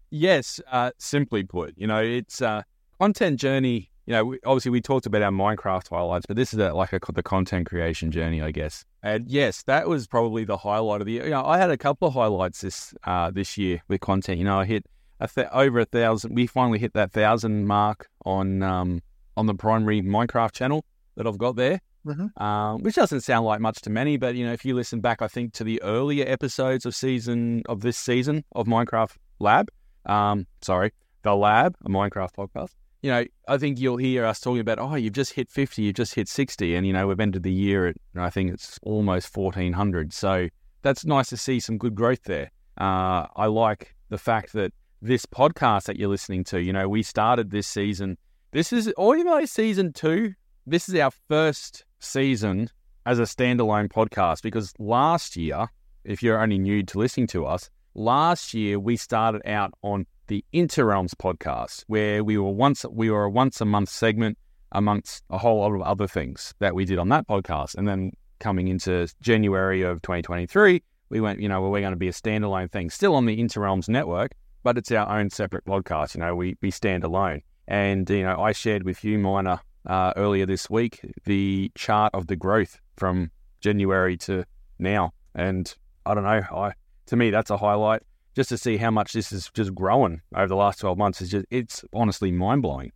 yes, 0.10 0.60
uh, 0.72 0.90
simply 0.98 1.44
put, 1.44 1.76
you 1.78 1.86
know, 1.86 2.02
it's 2.02 2.42
uh, 2.42 2.64
content 3.00 3.40
journey. 3.40 3.92
You 4.08 4.14
know, 4.14 4.26
we, 4.26 4.40
obviously 4.48 4.72
we 4.72 4.82
talked 4.82 5.06
about 5.06 5.22
our 5.22 5.30
Minecraft 5.30 5.90
highlights, 5.90 6.26
but 6.26 6.36
this 6.36 6.56
is 6.56 6.60
a, 6.60 6.74
like 6.74 6.92
a, 6.92 7.00
the 7.14 7.22
content 7.22 7.68
creation 7.68 8.10
journey, 8.10 8.42
I 8.42 8.50
guess. 8.50 8.84
And 9.04 9.30
yes, 9.30 9.62
that 9.66 9.88
was 9.88 10.08
probably 10.08 10.44
the 10.44 10.58
highlight 10.58 11.02
of 11.02 11.06
the 11.06 11.14
year. 11.14 11.26
You 11.26 11.30
know, 11.30 11.46
I 11.46 11.60
had 11.60 11.70
a 11.70 11.78
couple 11.78 12.08
of 12.08 12.16
highlights 12.16 12.62
this 12.62 12.96
uh, 13.04 13.30
this 13.30 13.60
year 13.60 13.84
with 13.90 14.02
content. 14.02 14.40
You 14.40 14.46
know, 14.46 14.60
I 14.60 14.66
hit 14.66 14.88
a 15.20 15.28
th- 15.28 15.50
over 15.54 15.82
a 15.82 15.86
thousand. 15.86 16.34
We 16.34 16.48
finally 16.48 16.80
hit 16.80 16.94
that 16.94 17.12
thousand 17.12 17.68
mark 17.68 18.08
on 18.26 18.64
um, 18.64 19.04
on 19.38 19.46
the 19.46 19.54
primary 19.54 20.02
Minecraft 20.02 20.54
channel 20.54 20.84
that 21.16 21.28
I've 21.28 21.38
got 21.38 21.58
there, 21.58 21.80
Mhm. 22.06 22.42
um, 22.42 22.82
which 22.82 22.96
doesn't 22.96 23.22
sound 23.22 23.46
like 23.46 23.60
much 23.60 23.82
to 23.82 23.90
many, 23.90 24.18
but 24.18 24.36
you 24.36 24.46
know, 24.46 24.54
if 24.54 24.66
you 24.66 24.74
listen 24.76 25.02
back, 25.02 25.22
I 25.22 25.28
think 25.28 25.54
to 25.54 25.64
the 25.64 25.82
earlier 25.84 26.26
episodes 26.28 26.86
of 26.86 26.96
season 26.96 27.62
of 27.70 27.82
this 27.82 27.98
season 27.98 28.44
of 28.54 28.66
Minecraft 28.66 29.16
Lab, 29.40 29.70
um, 30.06 30.48
sorry, 30.62 30.92
the 31.24 31.36
Lab, 31.36 31.76
a 31.86 31.90
Minecraft 31.90 32.34
podcast. 32.38 32.72
You 33.04 33.12
know, 33.12 33.26
I 33.48 33.58
think 33.58 33.80
you'll 33.80 33.98
hear 33.98 34.26
us 34.26 34.40
talking 34.40 34.60
about, 34.62 34.80
oh, 34.80 34.96
you've 34.96 35.14
just 35.14 35.34
hit 35.34 35.50
50, 35.50 35.82
you've 35.82 35.96
just 35.96 36.14
hit 36.14 36.28
60. 36.28 36.76
And, 36.76 36.86
you 36.86 36.94
know, 36.94 37.08
we've 37.08 37.20
ended 37.20 37.42
the 37.44 37.52
year 37.52 37.88
at, 37.88 37.96
I 38.16 38.30
think 38.30 38.52
it's 38.52 38.78
almost 38.84 39.36
1400. 39.36 40.14
So 40.14 40.50
that's 40.84 41.04
nice 41.06 41.30
to 41.30 41.38
see 41.38 41.60
some 41.60 41.78
good 41.80 41.96
growth 41.96 42.24
there. 42.26 42.52
Uh, 42.80 43.26
I 43.36 43.48
like 43.48 43.96
the 44.10 44.20
fact 44.20 44.54
that 44.54 44.72
this 45.02 45.26
podcast 45.26 45.86
that 45.86 45.98
you're 45.98 46.10
listening 46.10 46.44
to, 46.46 46.62
you 46.62 46.74
know, 46.74 46.88
we 46.88 47.02
started 47.02 47.50
this 47.50 47.68
season. 47.68 48.18
This 48.52 48.72
is, 48.72 48.94
or 48.98 49.16
even 49.16 49.32
though 49.32 49.46
season 49.46 49.94
two, 49.94 50.34
this 50.68 50.88
is 50.88 50.94
our 50.96 51.12
first 51.28 51.86
season 52.02 52.70
as 53.06 53.20
a 53.20 53.24
standalone 53.24 53.90
podcast 53.90 54.42
because 54.42 54.74
last 54.80 55.36
year, 55.36 55.68
if 56.04 56.22
you're 56.22 56.42
only 56.42 56.60
new 56.60 56.84
to 56.84 57.00
listening 57.00 57.28
to 57.28 57.46
us, 57.46 57.70
last 57.94 58.54
year 58.54 58.80
we 58.80 58.98
started 58.98 59.42
out 59.46 59.74
on 59.82 60.06
the 60.28 60.44
Interrealms 60.54 61.14
podcast, 61.14 61.84
where 61.88 62.24
we 62.24 62.38
were 62.38 62.52
once 62.52 62.86
we 62.90 63.10
were 63.10 63.26
a 63.26 63.30
once 63.30 63.60
a 63.62 63.66
month 63.66 63.90
segment 63.90 64.38
amongst 64.72 65.24
a 65.30 65.38
whole 65.38 65.60
lot 65.60 65.74
of 65.74 65.82
other 65.82 66.08
things 66.08 66.54
that 66.60 66.74
we 66.74 66.86
did 66.86 66.98
on 66.98 67.10
that 67.10 67.28
podcast. 67.28 67.76
And 67.76 67.88
then 67.88 68.12
coming 68.40 68.68
into 68.70 69.08
January 69.22 69.82
of 69.82 70.02
2023, 70.02 70.82
we 71.10 71.20
went, 71.20 71.42
you 71.42 71.50
know, 71.50 71.62
well, 71.62 71.72
we're 71.72 71.82
going 71.82 71.92
to 71.92 71.98
be 71.98 72.08
a 72.08 72.14
standalone 72.14 72.72
thing, 72.72 72.90
still 72.90 73.16
on 73.16 73.26
the 73.26 73.38
Interrealms 73.38 73.90
network, 73.90 74.32
but 74.64 74.78
it's 74.78 74.92
our 74.92 75.20
own 75.20 75.30
separate 75.30 75.66
podcast. 75.66 76.16
You 76.16 76.22
know, 76.22 76.36
we 76.36 76.58
we 76.62 76.72
stand 76.72 77.04
alone. 77.04 77.42
And 77.68 78.10
you 78.10 78.24
know, 78.24 78.40
I 78.42 78.54
shared 78.54 78.84
with 78.84 79.04
you, 79.04 79.20
Miner, 79.20 79.60
uh, 79.86 80.14
earlier 80.16 80.46
this 80.46 80.70
week, 80.70 81.02
the 81.26 81.72
chart 81.76 82.14
of 82.14 82.28
the 82.28 82.36
growth 82.36 82.80
from 82.98 83.32
January 83.60 84.18
to 84.18 84.46
now, 84.80 85.14
and 85.36 85.74
I 86.06 86.14
don't 86.14 86.24
know, 86.24 86.42
I 86.52 86.74
to 87.08 87.16
me 87.16 87.30
that's 87.30 87.50
a 87.50 87.58
highlight 87.58 88.04
just 88.36 88.50
to 88.50 88.58
see 88.58 88.78
how 88.78 88.92
much 88.92 89.14
this 89.14 89.32
is 89.32 89.50
just 89.54 89.76
growing 89.76 90.22
over 90.36 90.48
the 90.48 90.56
last 90.56 90.80
12 90.80 90.98
months 90.98 91.22
is 91.22 91.30
just 91.30 91.46
it's 91.50 91.84
honestly 91.94 92.32
mind-blowing 92.32 92.92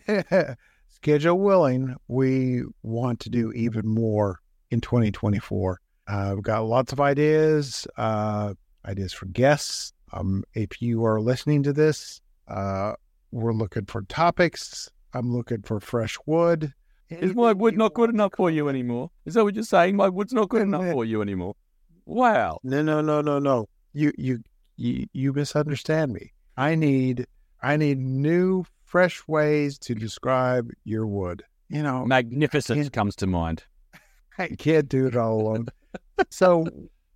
Schedule 0.88 1.38
willing, 1.38 1.96
we 2.08 2.62
want 2.82 3.18
to 3.20 3.30
do 3.30 3.50
even 3.52 3.86
more 3.86 4.40
in 4.70 4.80
2024. 4.80 5.80
Uh, 6.06 6.32
we've 6.34 6.44
got 6.44 6.60
lots 6.60 6.92
of 6.92 7.00
ideas, 7.00 7.86
uh, 7.96 8.54
ideas 8.84 9.12
for 9.12 9.26
guests. 9.26 9.92
Um, 10.12 10.44
if 10.54 10.80
you 10.82 11.04
are 11.04 11.20
listening 11.20 11.62
to 11.64 11.72
this, 11.72 12.20
uh, 12.46 12.92
we're 13.32 13.52
looking 13.52 13.86
for 13.86 14.02
topics. 14.02 14.90
I'm 15.14 15.32
looking 15.32 15.62
for 15.62 15.80
fresh 15.80 16.16
wood. 16.26 16.72
is 17.08 17.34
my 17.34 17.52
wood 17.52 17.76
not 17.76 17.94
good 17.94 18.10
enough 18.10 18.32
for 18.36 18.50
you 18.50 18.68
anymore 18.68 19.10
is 19.26 19.34
that 19.34 19.44
what 19.44 19.54
you're 19.54 19.64
saying 19.64 19.96
my 19.96 20.08
wood's 20.08 20.32
not 20.32 20.48
good 20.48 20.62
enough 20.62 20.90
for 20.92 21.04
you 21.04 21.20
anymore 21.20 21.54
wow 22.06 22.58
No, 22.62 22.82
no, 22.82 23.00
no, 23.00 23.20
no, 23.20 23.38
no. 23.38 23.68
You, 23.92 24.12
you, 24.16 24.42
you, 24.76 25.06
you 25.12 25.32
misunderstand 25.32 26.12
me. 26.12 26.32
I 26.56 26.74
need, 26.74 27.26
I 27.62 27.76
need 27.76 27.98
new, 27.98 28.64
fresh 28.84 29.26
ways 29.26 29.78
to 29.78 29.94
describe 29.94 30.70
your 30.84 31.06
wood. 31.06 31.42
You 31.68 31.82
know, 31.82 32.04
magnificent 32.04 32.92
comes 32.92 33.16
to 33.16 33.26
mind 33.26 33.64
I 34.38 34.48
can't 34.48 34.88
do 34.88 35.06
it 35.06 35.16
all 35.16 35.40
alone. 35.40 35.68
so 36.30 36.66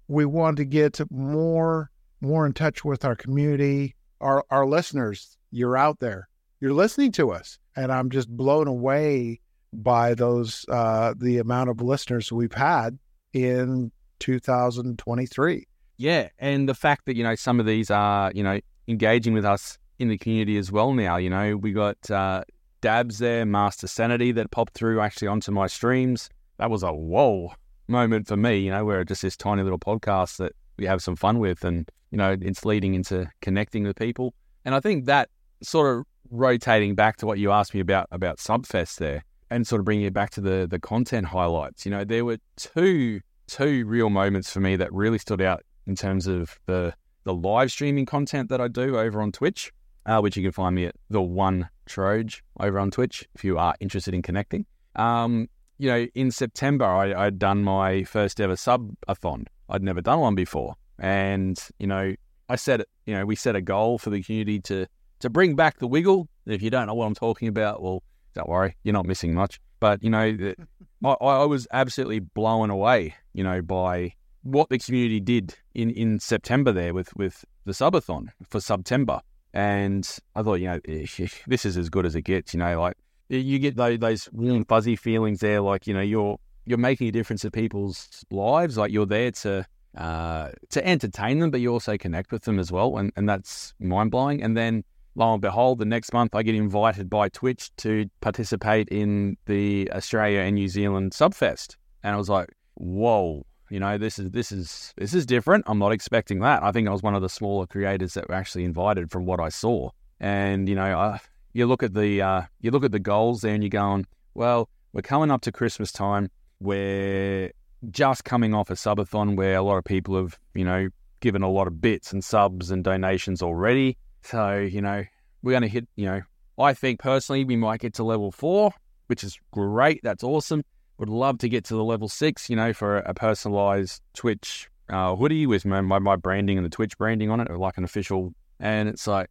we 0.09 0.25
want 0.25 0.57
to 0.59 0.65
get 0.65 1.01
more, 1.11 1.91
more 2.21 2.47
in 2.47 2.53
touch 2.53 2.85
with 2.85 3.05
our 3.05 3.17
community, 3.17 3.95
our, 4.21 4.45
our 4.51 4.67
listeners. 4.67 5.37
You're 5.51 5.77
out 5.77 6.01
there. 6.01 6.29
You're 6.61 6.73
listening 6.73 7.13
to 7.13 7.33
us, 7.33 7.59
and 7.77 7.93
I'm 7.93 8.09
just 8.09 8.29
blown 8.29 8.67
away 8.67 9.41
by 9.75 10.15
those, 10.15 10.65
uh, 10.71 11.13
the 11.17 11.37
amount 11.37 11.69
of 11.69 11.83
listeners 11.83 12.33
we've 12.33 12.55
had 12.55 12.99
in 13.35 13.93
2023. 14.21 15.67
Yeah, 15.99 16.29
and 16.39 16.67
the 16.67 16.75
fact 16.75 17.05
that 17.07 17.17
you 17.17 17.23
know 17.23 17.35
some 17.35 17.61
of 17.61 17.67
these 17.67 17.91
are 17.91 18.33
you 18.35 18.43
know 18.43 18.61
engaging 18.89 19.35
with 19.35 19.45
us 19.45 19.77
in 19.99 20.09
the 20.09 20.17
community 20.17 20.57
as 20.57 20.73
well 20.73 20.95
now. 20.95 21.17
You 21.17 21.29
know, 21.29 21.57
we 21.57 21.73
got 21.73 22.11
uh, 22.11 22.45
Dabs 22.81 23.19
there, 23.19 23.45
Master 23.45 23.87
Sanity 23.87 24.33
that 24.33 24.51
popped 24.51 24.75
through 24.75 25.01
actually 25.01 25.29
onto 25.29 25.53
my 25.53 25.67
streams. 25.67 26.31
That 26.59 26.71
was 26.71 26.83
a 26.83 26.93
whoa 26.93 27.53
moment 27.89 28.29
for 28.29 28.37
me. 28.37 28.59
You 28.59 28.71
know, 28.71 28.85
we're 28.85 29.05
just 29.05 29.23
this 29.23 29.37
tiny 29.37 29.63
little 29.63 29.79
podcast 29.79 30.39
that 30.39 30.53
we 30.79 30.87
have 30.87 31.03
some 31.03 31.17
fun 31.17 31.39
with, 31.39 31.65
and 31.65 31.91
you 32.11 32.17
know, 32.17 32.35
it's 32.41 32.65
leading 32.65 32.95
into 32.95 33.31
connecting 33.43 33.85
with 33.85 33.97
people. 33.97 34.33
And 34.65 34.75
I 34.75 34.81
think 34.81 35.05
that 35.05 35.29
sort 35.63 35.99
of 35.99 36.05
rotating 36.31 36.95
back 36.95 37.17
to 37.19 37.27
what 37.27 37.39
you 37.39 37.53
asked 37.53 37.75
me 37.75 37.81
about 37.81 38.09
about 38.11 38.39
Subfest 38.39 38.97
there, 38.99 39.25
and 39.51 39.67
sort 39.67 39.81
of 39.81 39.85
bringing 39.85 40.07
it 40.07 40.13
back 40.13 40.31
to 40.31 40.41
the 40.41 40.67
the 40.69 40.79
content 40.79 41.27
highlights. 41.27 41.85
You 41.85 41.91
know, 41.91 42.05
there 42.05 42.25
were 42.25 42.39
two 42.57 43.21
two 43.47 43.85
real 43.87 44.11
moments 44.11 44.51
for 44.53 44.61
me 44.61 44.77
that 44.77 44.93
really 44.93 45.19
stood 45.19 45.41
out 45.41 45.63
in 45.87 45.95
terms 45.95 46.27
of 46.27 46.59
the 46.67 46.95
the 47.25 47.35
live 47.35 47.71
streaming 47.73 48.07
content 48.07 48.49
that 48.51 48.61
I 48.61 48.69
do 48.69 48.99
over 48.99 49.21
on 49.21 49.33
Twitch, 49.33 49.73
uh, 50.07 50.21
which 50.21 50.37
you 50.37 50.43
can 50.43 50.53
find 50.53 50.75
me 50.75 50.87
at 50.87 50.95
the 51.11 51.23
One 51.23 51.69
Troge 51.89 52.41
over 52.61 52.79
on 52.79 52.91
Twitch 52.91 53.29
if 53.35 53.45
you 53.45 53.59
are 53.59 53.75
interested 53.81 54.15
in 54.15 54.23
connecting. 54.23 54.65
Um, 54.95 55.49
you 55.79 55.91
know, 55.91 56.07
in 56.15 56.31
September 56.31 56.85
I, 56.85 57.27
I'd 57.27 57.39
done 57.39 57.63
my 57.63 58.05
first 58.05 58.41
ever 58.41 58.55
subathon. 58.55 59.47
I'd 59.69 59.83
never 59.83 60.01
done 60.01 60.21
one 60.21 60.35
before, 60.35 60.75
and 60.99 61.59
you 61.79 61.87
know, 61.87 62.15
I 62.49 62.57
set. 62.57 62.83
You 63.07 63.15
know, 63.15 63.27
we 63.27 63.37
set 63.37 63.57
a 63.57 63.61
goal 63.61 63.99
for 63.99 64.11
the 64.11 64.23
community 64.23 64.61
to 64.61 64.87
to 65.21 65.31
bring 65.31 65.55
back 65.57 65.79
the 65.79 65.87
wiggle. 65.87 66.29
If 66.47 66.63
you 66.63 66.71
don't 66.71 66.87
know 66.87 66.95
what 66.95 67.07
I'm 67.07 67.15
talking 67.15 67.49
about, 67.49 67.83
well, 67.83 68.03
don't 68.35 68.49
worry, 68.49 68.77
you're 68.83 68.93
not 68.93 69.07
missing 69.07 69.35
much. 69.35 69.61
But 69.81 70.03
you 70.03 70.11
know, 70.11 70.33
the, 70.33 70.55
I, 71.05 71.13
I 71.13 71.45
was 71.45 71.67
absolutely 71.73 72.21
blown 72.21 72.71
away. 72.71 73.15
You 73.33 73.45
know, 73.45 73.63
by 73.63 74.13
what 74.47 74.69
the 74.69 74.79
community 74.79 75.21
did 75.21 75.55
in, 75.75 75.91
in 75.91 76.21
September 76.21 76.73
there 76.73 76.95
with, 76.95 77.15
with 77.17 77.45
the 77.65 77.73
subathon 77.73 78.29
for 78.49 78.61
September. 78.61 79.21
And 79.53 80.09
I 80.35 80.43
thought, 80.43 80.61
you 80.61 80.69
know, 80.69 80.81
this 81.47 81.65
is 81.65 81.77
as 81.77 81.89
good 81.89 82.07
as 82.07 82.15
it 82.15 82.23
gets, 82.23 82.55
you 82.55 82.61
know, 82.61 82.81
like 82.81 82.97
you 83.29 83.59
get 83.59 83.77
those, 83.77 83.99
those 83.99 84.29
really 84.33 84.65
fuzzy 84.65 84.95
feelings 84.95 85.41
there, 85.41 85.61
like, 85.61 85.87
you 85.87 85.95
know, 85.95 86.01
you're, 86.01 86.39
you're 86.65 86.79
making 86.79 87.09
a 87.09 87.11
difference 87.11 87.43
to 87.43 87.51
people's 87.51 88.25
lives. 88.31 88.77
Like 88.79 88.93
you're 88.93 89.07
there 89.07 89.33
to, 89.33 89.67
uh, 89.97 90.51
to 90.71 90.87
entertain 90.87 91.41
them, 91.41 91.51
but 91.51 91.61
you 91.61 91.73
also 91.73 91.97
connect 91.97 92.31
with 92.31 92.43
them 92.43 92.59
as 92.59 92.71
well. 92.71 92.99
And, 92.99 93.13
and 93.17 93.29
that's 93.29 93.75
mind 93.81 94.13
blowing. 94.13 94.43
And 94.43 94.57
then 94.57 94.85
lo 95.17 95.33
and 95.33 95.43
behold, 95.43 95.79
the 95.79 95.85
next 95.85 96.13
month 96.13 96.35
I 96.35 96.43
get 96.43 96.55
invited 96.55 97.11
by 97.11 97.29
Twitch 97.31 97.75
to 97.79 98.09
participate 98.21 98.89
in 98.91 99.37
the 99.47 99.91
Australia 99.93 100.41
and 100.41 100.55
New 100.55 100.69
Zealand 100.69 101.13
Subfest. 101.13 101.77
And 102.03 102.15
I 102.15 102.19
was 102.19 102.29
like, 102.29 102.51
whoa, 102.75 103.45
you 103.71 103.81
know, 103.81 103.99
this 103.99 104.19
is 104.19 104.31
this 104.31 104.53
is 104.53 104.95
this 104.97 105.15
is 105.15 105.27
different. 105.27 105.65
I'm 105.67 105.79
not 105.79 105.93
expecting 105.93 106.41
that. 106.41 106.63
I 106.63 106.71
think 106.71 106.87
I 106.87 106.93
was 106.93 107.03
one 107.03 107.15
of 107.15 107.23
the 107.23 107.29
smaller 107.29 107.67
creators 107.67 108.15
that 108.15 108.29
were 108.29 108.35
actually 108.35 108.65
invited 108.65 109.11
from 109.11 109.27
what 109.27 109.41
I 109.41 109.49
saw. 109.49 109.91
And 110.21 110.69
you 110.69 110.75
know, 110.75 110.99
I, 110.99 111.21
you 111.53 111.67
look 111.67 111.83
at 111.83 111.95
the 111.95 112.23
uh, 112.23 112.43
you 112.61 112.71
look 112.71 112.85
at 112.85 112.93
the 112.93 113.01
goals 113.01 113.41
there, 113.41 113.55
and 113.55 113.63
you're 113.63 113.71
going, 113.71 114.07
well, 114.35 114.69
we're 114.93 115.03
coming 115.03 115.31
up 115.31 115.41
to 115.43 115.53
Christmas 115.53 115.91
time. 115.91 116.31
We're 116.61 117.51
just 117.91 118.25
coming 118.25 118.55
off 118.55 118.71
a 118.71 118.75
subathon 118.75 119.37
where 119.37 119.57
a 119.57 119.63
lot 119.63 119.77
of 119.77 119.85
people 119.85 120.17
have, 120.17 120.39
you 120.55 120.65
know, 120.65 120.89
given 121.21 121.43
a 121.43 121.51
lot 121.51 121.67
of 121.67 121.81
bits 121.81 122.13
and 122.13 122.23
subs 122.23 122.71
and 122.71 122.85
donations 122.85 123.43
already. 123.43 123.97
So 124.27 124.59
you 124.59 124.81
know, 124.81 125.05
we're 125.43 125.53
going 125.53 125.63
to 125.63 125.69
hit. 125.69 125.89
You 125.97 126.07
know, 126.07 126.23
I 126.59 126.75
think 126.75 127.01
personally 127.01 127.45
we 127.45 127.57
might 127.57 127.81
get 127.81 127.95
to 127.95 128.05
level 128.05 128.31
four, 128.33 128.73
which 129.07 129.25
is 129.25 129.39
great. 129.53 130.01
That's 130.03 130.25
awesome. 130.25 130.65
Would 130.99 131.09
love 131.09 131.39
to 131.39 131.49
get 131.49 131.65
to 131.67 131.75
the 131.75 131.85
level 131.85 132.09
six, 132.09 132.49
you 132.49 132.57
know, 132.57 132.73
for 132.73 132.99
a 132.99 133.13
personalized 133.13 134.01
Twitch 134.15 134.71
uh, 134.89 135.15
hoodie 135.15 135.47
with 135.47 135.65
my, 135.67 135.81
my, 135.81 135.99
my 135.99 136.17
branding 136.17 136.57
and 136.57 136.65
the 136.65 136.71
Twitch 136.71 136.97
branding 136.97 137.31
on 137.31 137.41
it, 137.41 137.51
or 137.51 137.59
like 137.59 137.77
an 137.77 137.85
official. 137.85 138.33
And 138.61 138.89
it's 138.89 139.07
like, 139.07 139.31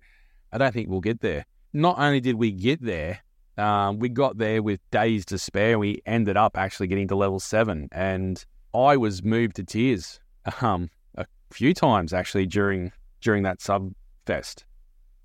I 0.51 0.59
don't 0.59 0.73
think 0.73 0.89
we'll 0.89 1.01
get 1.01 1.21
there. 1.21 1.45
Not 1.73 1.97
only 1.97 2.19
did 2.19 2.35
we 2.35 2.51
get 2.51 2.81
there, 2.81 3.19
um, 3.57 3.99
we 3.99 4.09
got 4.09 4.37
there 4.37 4.61
with 4.61 4.79
days 4.91 5.25
to 5.25 5.39
spare. 5.39 5.79
We 5.79 6.01
ended 6.05 6.37
up 6.37 6.57
actually 6.57 6.87
getting 6.87 7.07
to 7.07 7.15
level 7.15 7.39
seven, 7.39 7.89
and 7.91 8.43
I 8.73 8.97
was 8.97 9.23
moved 9.23 9.55
to 9.55 9.63
tears 9.63 10.19
um, 10.61 10.89
a 11.15 11.25
few 11.51 11.73
times 11.73 12.13
actually 12.13 12.45
during 12.45 12.91
during 13.21 13.43
that 13.43 13.61
sub 13.61 13.91
fest. 14.25 14.65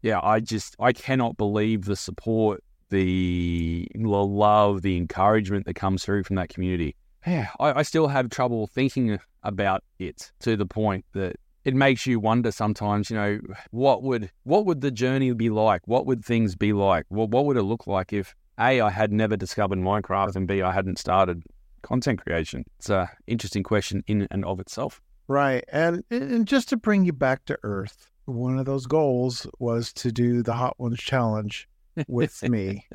Yeah, 0.02 0.20
I 0.22 0.40
just 0.40 0.76
I 0.78 0.92
cannot 0.92 1.36
believe 1.36 1.84
the 1.84 1.96
support 1.96 2.62
the 2.90 3.88
love, 3.94 4.82
the 4.82 4.96
encouragement 4.96 5.64
that 5.66 5.74
comes 5.74 6.04
through 6.04 6.24
from 6.24 6.36
that 6.36 6.48
community. 6.48 6.96
Yeah, 7.26 7.48
I, 7.58 7.80
I, 7.80 7.82
still 7.82 8.08
have 8.08 8.30
trouble 8.30 8.66
thinking 8.66 9.18
about 9.42 9.84
it 9.98 10.32
to 10.40 10.56
the 10.56 10.66
point 10.66 11.04
that 11.12 11.36
it 11.64 11.74
makes 11.74 12.06
you 12.06 12.18
wonder 12.18 12.50
sometimes. 12.50 13.10
You 13.10 13.16
know, 13.16 13.40
what 13.70 14.02
would 14.02 14.30
what 14.44 14.66
would 14.66 14.80
the 14.80 14.90
journey 14.90 15.32
be 15.32 15.50
like? 15.50 15.82
What 15.86 16.06
would 16.06 16.24
things 16.24 16.56
be 16.56 16.72
like? 16.72 17.04
What 17.08 17.30
what 17.30 17.44
would 17.44 17.56
it 17.56 17.62
look 17.62 17.86
like 17.86 18.12
if 18.12 18.34
a 18.58 18.80
I 18.80 18.90
had 18.90 19.12
never 19.12 19.36
discovered 19.36 19.78
Minecraft 19.78 20.36
and 20.36 20.48
b 20.48 20.62
I 20.62 20.72
hadn't 20.72 20.98
started 20.98 21.42
content 21.82 22.22
creation? 22.24 22.64
It's 22.78 22.90
a 22.90 23.10
interesting 23.26 23.62
question 23.62 24.02
in 24.06 24.26
and 24.30 24.44
of 24.44 24.58
itself. 24.58 25.00
Right, 25.28 25.62
and 25.70 26.02
and 26.10 26.46
just 26.46 26.70
to 26.70 26.76
bring 26.76 27.04
you 27.04 27.12
back 27.12 27.44
to 27.44 27.58
earth, 27.62 28.09
one 28.34 28.58
of 28.58 28.66
those 28.66 28.86
goals 28.86 29.46
was 29.58 29.92
to 29.94 30.12
do 30.12 30.42
the 30.42 30.52
Hot 30.52 30.78
Ones 30.78 30.98
challenge 30.98 31.68
with 32.08 32.42
me 32.48 32.86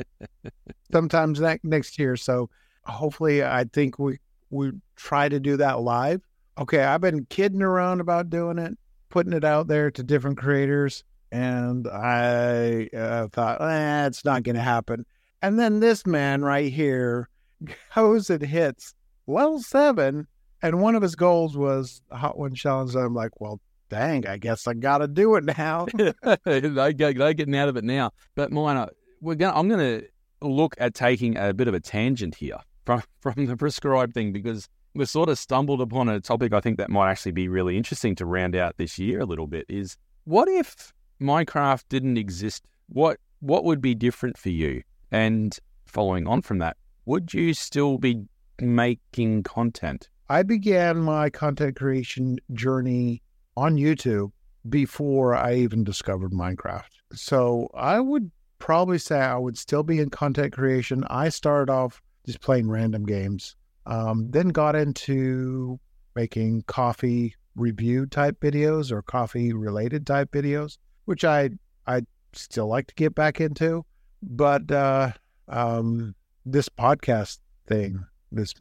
sometimes 0.91 1.39
that 1.39 1.63
next 1.63 1.99
year. 1.99 2.15
So 2.15 2.49
hopefully, 2.85 3.43
I 3.43 3.65
think 3.65 3.99
we 3.99 4.19
we 4.49 4.71
try 4.95 5.29
to 5.29 5.39
do 5.39 5.57
that 5.57 5.81
live. 5.81 6.21
Okay, 6.57 6.83
I've 6.83 7.01
been 7.01 7.25
kidding 7.25 7.61
around 7.61 7.99
about 7.99 8.29
doing 8.29 8.57
it, 8.57 8.77
putting 9.09 9.33
it 9.33 9.43
out 9.43 9.67
there 9.67 9.91
to 9.91 10.03
different 10.03 10.37
creators, 10.37 11.03
and 11.31 11.87
I 11.87 12.89
uh, 12.95 13.27
thought, 13.27 13.61
eh, 13.61 14.07
it's 14.07 14.23
not 14.23 14.43
going 14.43 14.55
to 14.55 14.61
happen. 14.61 15.05
And 15.41 15.59
then 15.59 15.79
this 15.79 16.05
man 16.05 16.43
right 16.43 16.71
here 16.71 17.29
goes 17.95 18.29
and 18.29 18.41
hits 18.41 18.93
level 19.27 19.61
seven, 19.61 20.27
and 20.61 20.81
one 20.81 20.95
of 20.95 21.01
his 21.01 21.15
goals 21.15 21.57
was 21.57 22.01
Hot 22.11 22.37
One 22.37 22.55
Challenge. 22.55 22.95
I'm 22.95 23.13
like, 23.13 23.41
well, 23.41 23.59
dang, 23.89 24.27
I 24.27 24.37
guess 24.37 24.67
I 24.67 24.73
got 24.73 24.99
to 24.99 25.07
do 25.07 25.35
it 25.35 25.43
now. 25.43 25.85
they 26.45 26.61
go, 26.93 27.13
they 27.13 27.33
getting 27.33 27.55
out 27.55 27.69
of 27.69 27.77
it 27.77 27.83
now. 27.83 28.11
But 28.35 28.51
mine, 28.51 28.87
we're 29.21 29.35
going. 29.35 29.55
I'm 29.55 29.67
going 29.67 30.01
to 30.01 30.07
look 30.47 30.75
at 30.77 30.93
taking 30.93 31.37
a 31.37 31.53
bit 31.53 31.67
of 31.67 31.73
a 31.73 31.79
tangent 31.79 32.35
here 32.35 32.57
from 32.85 33.01
from 33.19 33.45
the 33.45 33.57
prescribed 33.57 34.13
thing 34.13 34.31
because 34.31 34.67
we've 34.93 35.09
sort 35.09 35.29
of 35.29 35.37
stumbled 35.37 35.81
upon 35.81 36.09
a 36.09 36.19
topic 36.19 36.53
I 36.53 36.59
think 36.59 36.77
that 36.77 36.89
might 36.89 37.11
actually 37.11 37.33
be 37.33 37.47
really 37.47 37.77
interesting 37.77 38.15
to 38.15 38.25
round 38.25 38.55
out 38.55 38.77
this 38.77 38.97
year 38.97 39.21
a 39.21 39.25
little 39.25 39.47
bit. 39.47 39.65
Is 39.69 39.97
what 40.25 40.47
if 40.47 40.93
Minecraft 41.21 41.83
didn't 41.89 42.17
exist? 42.17 42.65
What 42.89 43.19
what 43.39 43.63
would 43.63 43.81
be 43.81 43.95
different 43.95 44.37
for 44.37 44.49
you? 44.49 44.81
And 45.11 45.57
following 45.85 46.27
on 46.27 46.41
from 46.41 46.57
that, 46.59 46.77
would 47.05 47.33
you 47.33 47.53
still 47.53 47.97
be 47.97 48.23
making 48.59 49.43
content? 49.43 50.09
I 50.27 50.41
began 50.41 50.97
my 50.97 51.29
content 51.29 51.75
creation 51.75 52.39
journey 52.53 53.21
on 53.57 53.75
YouTube 53.75 54.31
before 54.69 55.35
I 55.35 55.55
even 55.55 55.83
discovered 55.83 56.31
Minecraft. 56.31 56.89
So 57.13 57.69
I 57.73 57.99
would 57.99 58.31
probably 58.59 58.97
say 58.97 59.19
I 59.19 59.37
would 59.37 59.57
still 59.57 59.83
be 59.83 59.99
in 59.99 60.09
content 60.09 60.53
creation. 60.53 61.03
I 61.09 61.29
started 61.29 61.71
off 61.71 62.01
just 62.25 62.41
playing 62.41 62.69
random 62.69 63.05
games, 63.05 63.55
um, 63.85 64.29
then 64.31 64.49
got 64.49 64.75
into 64.75 65.79
making 66.15 66.63
coffee 66.63 67.35
review 67.55 68.05
type 68.05 68.39
videos 68.39 68.91
or 68.91 69.01
coffee 69.01 69.53
related 69.53 70.05
type 70.07 70.31
videos, 70.31 70.77
which 71.05 71.23
I 71.23 71.51
I 71.85 72.01
still 72.33 72.67
like 72.67 72.87
to 72.87 72.95
get 72.95 73.15
back 73.15 73.39
into. 73.39 73.85
But 74.21 74.71
uh, 74.71 75.11
um, 75.47 76.15
this 76.45 76.67
podcast 76.69 77.39
thing, 77.67 78.03
this 78.31 78.53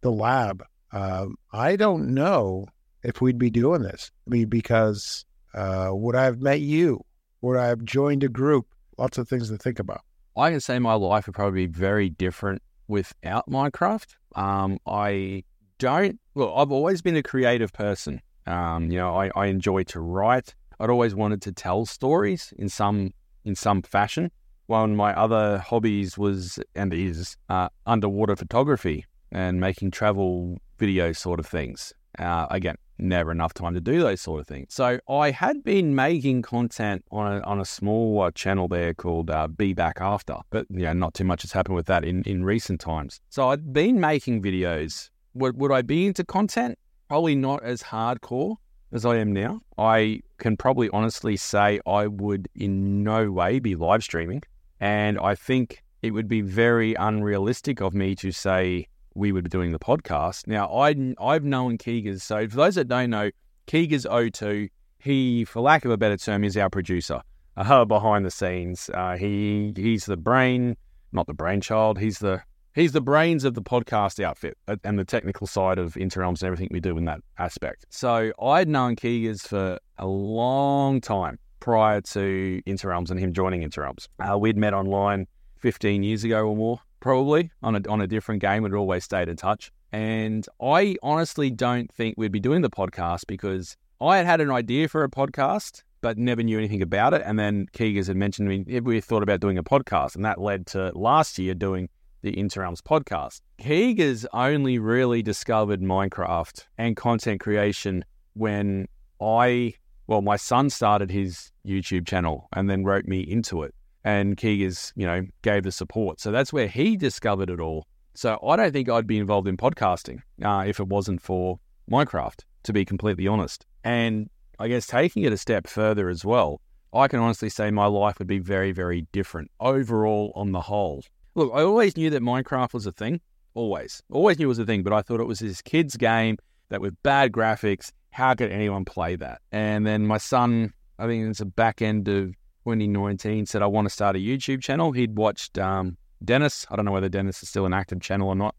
the 0.00 0.10
lab, 0.10 0.64
uh, 0.92 1.26
I 1.52 1.76
don't 1.76 2.14
know 2.14 2.66
if 3.02 3.20
we'd 3.20 3.38
be 3.38 3.50
doing 3.50 3.82
this. 3.82 4.10
I 4.26 4.30
mean, 4.30 4.48
because 4.48 5.24
uh, 5.54 5.90
would 5.92 6.16
I 6.16 6.24
have 6.24 6.40
met 6.40 6.60
you? 6.60 7.04
Would 7.42 7.56
I 7.56 7.66
have 7.68 7.84
joined 7.84 8.24
a 8.24 8.28
group? 8.28 8.66
Lots 8.98 9.18
of 9.18 9.28
things 9.28 9.48
to 9.48 9.56
think 9.56 9.78
about. 9.78 10.02
I 10.36 10.50
can 10.50 10.60
say 10.60 10.78
my 10.78 10.94
life 10.94 11.26
would 11.26 11.34
probably 11.34 11.66
be 11.66 11.72
very 11.72 12.08
different 12.08 12.62
without 12.88 13.48
Minecraft. 13.48 14.16
Um, 14.36 14.78
I 14.86 15.44
don't. 15.78 16.20
Well, 16.34 16.54
I've 16.54 16.70
always 16.70 17.02
been 17.02 17.16
a 17.16 17.22
creative 17.22 17.72
person. 17.72 18.20
Um, 18.46 18.90
you 18.90 18.98
know, 18.98 19.16
I, 19.16 19.30
I 19.34 19.46
enjoy 19.46 19.84
to 19.84 20.00
write. 20.00 20.54
I'd 20.78 20.90
always 20.90 21.14
wanted 21.14 21.42
to 21.42 21.52
tell 21.52 21.86
stories 21.86 22.54
in 22.58 22.68
some 22.68 23.12
in 23.44 23.54
some 23.54 23.82
fashion. 23.82 24.30
One 24.66 24.92
of 24.92 24.96
my 24.96 25.12
other 25.14 25.58
hobbies 25.58 26.16
was 26.16 26.58
and 26.74 26.94
is 26.94 27.36
uh, 27.48 27.68
underwater 27.86 28.36
photography 28.36 29.04
and 29.32 29.60
making 29.60 29.90
travel 29.90 30.58
video 30.78 31.12
sort 31.12 31.40
of 31.40 31.46
things. 31.46 31.92
Uh, 32.18 32.46
again, 32.50 32.76
never 33.02 33.32
enough 33.32 33.54
time 33.54 33.74
to 33.74 33.80
do 33.80 34.00
those 34.00 34.20
sort 34.20 34.40
of 34.40 34.46
things. 34.46 34.66
So 34.70 34.98
I 35.08 35.30
had 35.30 35.62
been 35.64 35.94
making 35.94 36.42
content 36.42 37.04
on 37.10 37.32
a, 37.32 37.40
on 37.40 37.60
a 37.60 37.64
small 37.64 38.22
uh, 38.22 38.30
channel 38.32 38.68
there 38.68 38.94
called 38.94 39.30
uh, 39.30 39.48
Be 39.48 39.72
Back 39.72 39.98
After, 40.00 40.36
but 40.50 40.66
you 40.70 40.82
know, 40.82 40.92
not 40.92 41.14
too 41.14 41.24
much 41.24 41.42
has 41.42 41.52
happened 41.52 41.76
with 41.76 41.86
that 41.86 42.04
in, 42.04 42.22
in 42.24 42.44
recent 42.44 42.80
times. 42.80 43.20
So 43.28 43.48
I'd 43.50 43.72
been 43.72 44.00
making 44.00 44.42
videos. 44.42 45.10
Would, 45.34 45.56
would 45.60 45.72
I 45.72 45.82
be 45.82 46.06
into 46.06 46.24
content? 46.24 46.78
Probably 47.08 47.34
not 47.34 47.62
as 47.62 47.82
hardcore 47.82 48.56
as 48.92 49.04
I 49.04 49.16
am 49.16 49.32
now. 49.32 49.60
I 49.78 50.20
can 50.38 50.56
probably 50.56 50.88
honestly 50.90 51.36
say 51.36 51.80
I 51.86 52.06
would 52.06 52.48
in 52.54 53.02
no 53.02 53.30
way 53.30 53.58
be 53.58 53.74
live 53.76 54.02
streaming. 54.02 54.42
And 54.80 55.18
I 55.18 55.34
think 55.34 55.82
it 56.02 56.12
would 56.12 56.28
be 56.28 56.40
very 56.40 56.94
unrealistic 56.94 57.80
of 57.80 57.94
me 57.94 58.14
to 58.16 58.32
say 58.32 58.88
we 59.14 59.32
would 59.32 59.44
be 59.44 59.50
doing 59.50 59.72
the 59.72 59.78
podcast. 59.78 60.46
Now, 60.46 60.66
I, 60.68 61.14
I've 61.20 61.44
known 61.44 61.78
Keegers. 61.78 62.22
So, 62.22 62.48
for 62.48 62.56
those 62.56 62.74
that 62.76 62.88
don't 62.88 63.10
know, 63.10 63.30
Keegers 63.66 64.06
O2, 64.06 64.68
he, 64.98 65.44
for 65.44 65.60
lack 65.60 65.84
of 65.84 65.90
a 65.90 65.96
better 65.96 66.16
term, 66.16 66.44
is 66.44 66.56
our 66.56 66.70
producer 66.70 67.20
uh, 67.56 67.84
behind 67.84 68.24
the 68.24 68.30
scenes. 68.30 68.90
Uh, 68.92 69.16
he 69.16 69.72
He's 69.76 70.06
the 70.06 70.16
brain, 70.16 70.76
not 71.12 71.26
the 71.26 71.34
brainchild. 71.34 71.98
He's 71.98 72.18
the 72.18 72.42
he's 72.74 72.92
the 72.92 73.00
brains 73.00 73.44
of 73.44 73.54
the 73.54 73.62
podcast 73.62 74.22
outfit 74.22 74.56
uh, 74.68 74.76
and 74.84 74.98
the 74.98 75.04
technical 75.04 75.46
side 75.46 75.78
of 75.78 75.94
Interrealms 75.94 76.40
and 76.40 76.44
everything 76.44 76.68
we 76.70 76.80
do 76.80 76.96
in 76.96 77.04
that 77.06 77.20
aspect. 77.38 77.86
So, 77.90 78.32
I'd 78.40 78.68
known 78.68 78.96
Keegers 78.96 79.42
for 79.42 79.78
a 79.98 80.06
long 80.06 81.00
time 81.00 81.38
prior 81.60 82.00
to 82.00 82.62
Interrealms 82.66 83.10
and 83.10 83.20
him 83.20 83.32
joining 83.32 83.62
Interrealms. 83.62 84.08
Uh, 84.18 84.38
we'd 84.38 84.56
met 84.56 84.74
online 84.74 85.26
15 85.60 86.02
years 86.02 86.24
ago 86.24 86.46
or 86.46 86.56
more 86.56 86.80
probably 87.00 87.50
on 87.62 87.76
a 87.76 87.88
on 87.88 88.00
a 88.00 88.06
different 88.06 88.40
game. 88.40 88.62
We'd 88.62 88.74
always 88.74 89.04
stayed 89.04 89.28
in 89.28 89.36
touch. 89.36 89.72
And 89.92 90.46
I 90.62 90.96
honestly 91.02 91.50
don't 91.50 91.92
think 91.92 92.14
we'd 92.16 92.30
be 92.30 92.40
doing 92.40 92.62
the 92.62 92.70
podcast 92.70 93.22
because 93.26 93.76
I 94.00 94.18
had 94.18 94.26
had 94.26 94.40
an 94.40 94.50
idea 94.50 94.88
for 94.88 95.02
a 95.02 95.10
podcast, 95.10 95.82
but 96.00 96.16
never 96.16 96.42
knew 96.42 96.58
anything 96.58 96.82
about 96.82 97.12
it. 97.12 97.22
And 97.24 97.38
then 97.38 97.66
Keegers 97.72 98.06
had 98.06 98.16
mentioned 98.16 98.48
to 98.48 98.72
me 98.72 98.80
we 98.80 99.00
thought 99.00 99.22
about 99.22 99.40
doing 99.40 99.58
a 99.58 99.64
podcast, 99.64 100.14
and 100.14 100.24
that 100.24 100.40
led 100.40 100.66
to 100.68 100.92
last 100.94 101.38
year 101.38 101.54
doing 101.54 101.88
the 102.22 102.32
Interrealms 102.32 102.80
podcast. 102.80 103.40
Keegers 103.60 104.26
only 104.32 104.78
really 104.78 105.22
discovered 105.22 105.80
Minecraft 105.80 106.66
and 106.78 106.96
content 106.96 107.40
creation 107.40 108.04
when 108.34 108.86
I, 109.20 109.74
well, 110.06 110.22
my 110.22 110.36
son 110.36 110.70
started 110.70 111.10
his 111.10 111.50
YouTube 111.66 112.06
channel 112.06 112.48
and 112.52 112.70
then 112.70 112.84
wrote 112.84 113.06
me 113.06 113.20
into 113.20 113.62
it 113.62 113.74
and 114.04 114.36
Keegers, 114.36 114.92
you 114.96 115.06
know, 115.06 115.26
gave 115.42 115.62
the 115.62 115.72
support. 115.72 116.20
So 116.20 116.30
that's 116.30 116.52
where 116.52 116.68
he 116.68 116.96
discovered 116.96 117.50
it 117.50 117.60
all. 117.60 117.86
So 118.14 118.38
I 118.46 118.56
don't 118.56 118.72
think 118.72 118.88
I'd 118.88 119.06
be 119.06 119.18
involved 119.18 119.48
in 119.48 119.56
podcasting 119.56 120.20
uh, 120.42 120.64
if 120.66 120.80
it 120.80 120.88
wasn't 120.88 121.22
for 121.22 121.58
Minecraft, 121.90 122.40
to 122.64 122.72
be 122.72 122.84
completely 122.84 123.26
honest. 123.26 123.66
And 123.84 124.28
I 124.58 124.68
guess 124.68 124.86
taking 124.86 125.22
it 125.22 125.32
a 125.32 125.36
step 125.36 125.66
further 125.66 126.08
as 126.08 126.24
well, 126.24 126.60
I 126.92 127.08
can 127.08 127.20
honestly 127.20 127.48
say 127.48 127.70
my 127.70 127.86
life 127.86 128.18
would 128.18 128.26
be 128.26 128.38
very, 128.38 128.72
very 128.72 129.06
different 129.12 129.50
overall 129.60 130.32
on 130.34 130.52
the 130.52 130.60
whole. 130.60 131.04
Look, 131.34 131.52
I 131.54 131.62
always 131.62 131.96
knew 131.96 132.10
that 132.10 132.22
Minecraft 132.22 132.74
was 132.74 132.86
a 132.86 132.92
thing. 132.92 133.20
Always. 133.54 134.02
Always 134.10 134.38
knew 134.38 134.46
it 134.46 134.48
was 134.48 134.58
a 134.58 134.66
thing, 134.66 134.82
but 134.82 134.92
I 134.92 135.02
thought 135.02 135.20
it 135.20 135.26
was 135.26 135.38
this 135.38 135.62
kid's 135.62 135.96
game 135.96 136.36
that 136.68 136.80
with 136.80 137.00
bad 137.02 137.32
graphics, 137.32 137.92
how 138.10 138.34
could 138.34 138.50
anyone 138.50 138.84
play 138.84 139.16
that? 139.16 139.40
And 139.52 139.86
then 139.86 140.06
my 140.06 140.18
son, 140.18 140.72
I 140.98 141.06
think 141.06 141.28
it's 141.28 141.38
the 141.38 141.46
back 141.46 141.80
end 141.80 142.08
of 142.08 142.34
2019 142.64 143.46
said, 143.46 143.62
I 143.62 143.66
want 143.66 143.86
to 143.86 143.90
start 143.90 144.16
a 144.16 144.18
YouTube 144.18 144.62
channel. 144.62 144.92
He'd 144.92 145.16
watched 145.16 145.58
um, 145.58 145.96
Dennis. 146.24 146.66
I 146.70 146.76
don't 146.76 146.84
know 146.84 146.92
whether 146.92 147.08
Dennis 147.08 147.42
is 147.42 147.48
still 147.48 147.66
an 147.66 147.72
active 147.72 148.00
channel 148.00 148.28
or 148.28 148.34
not. 148.34 148.54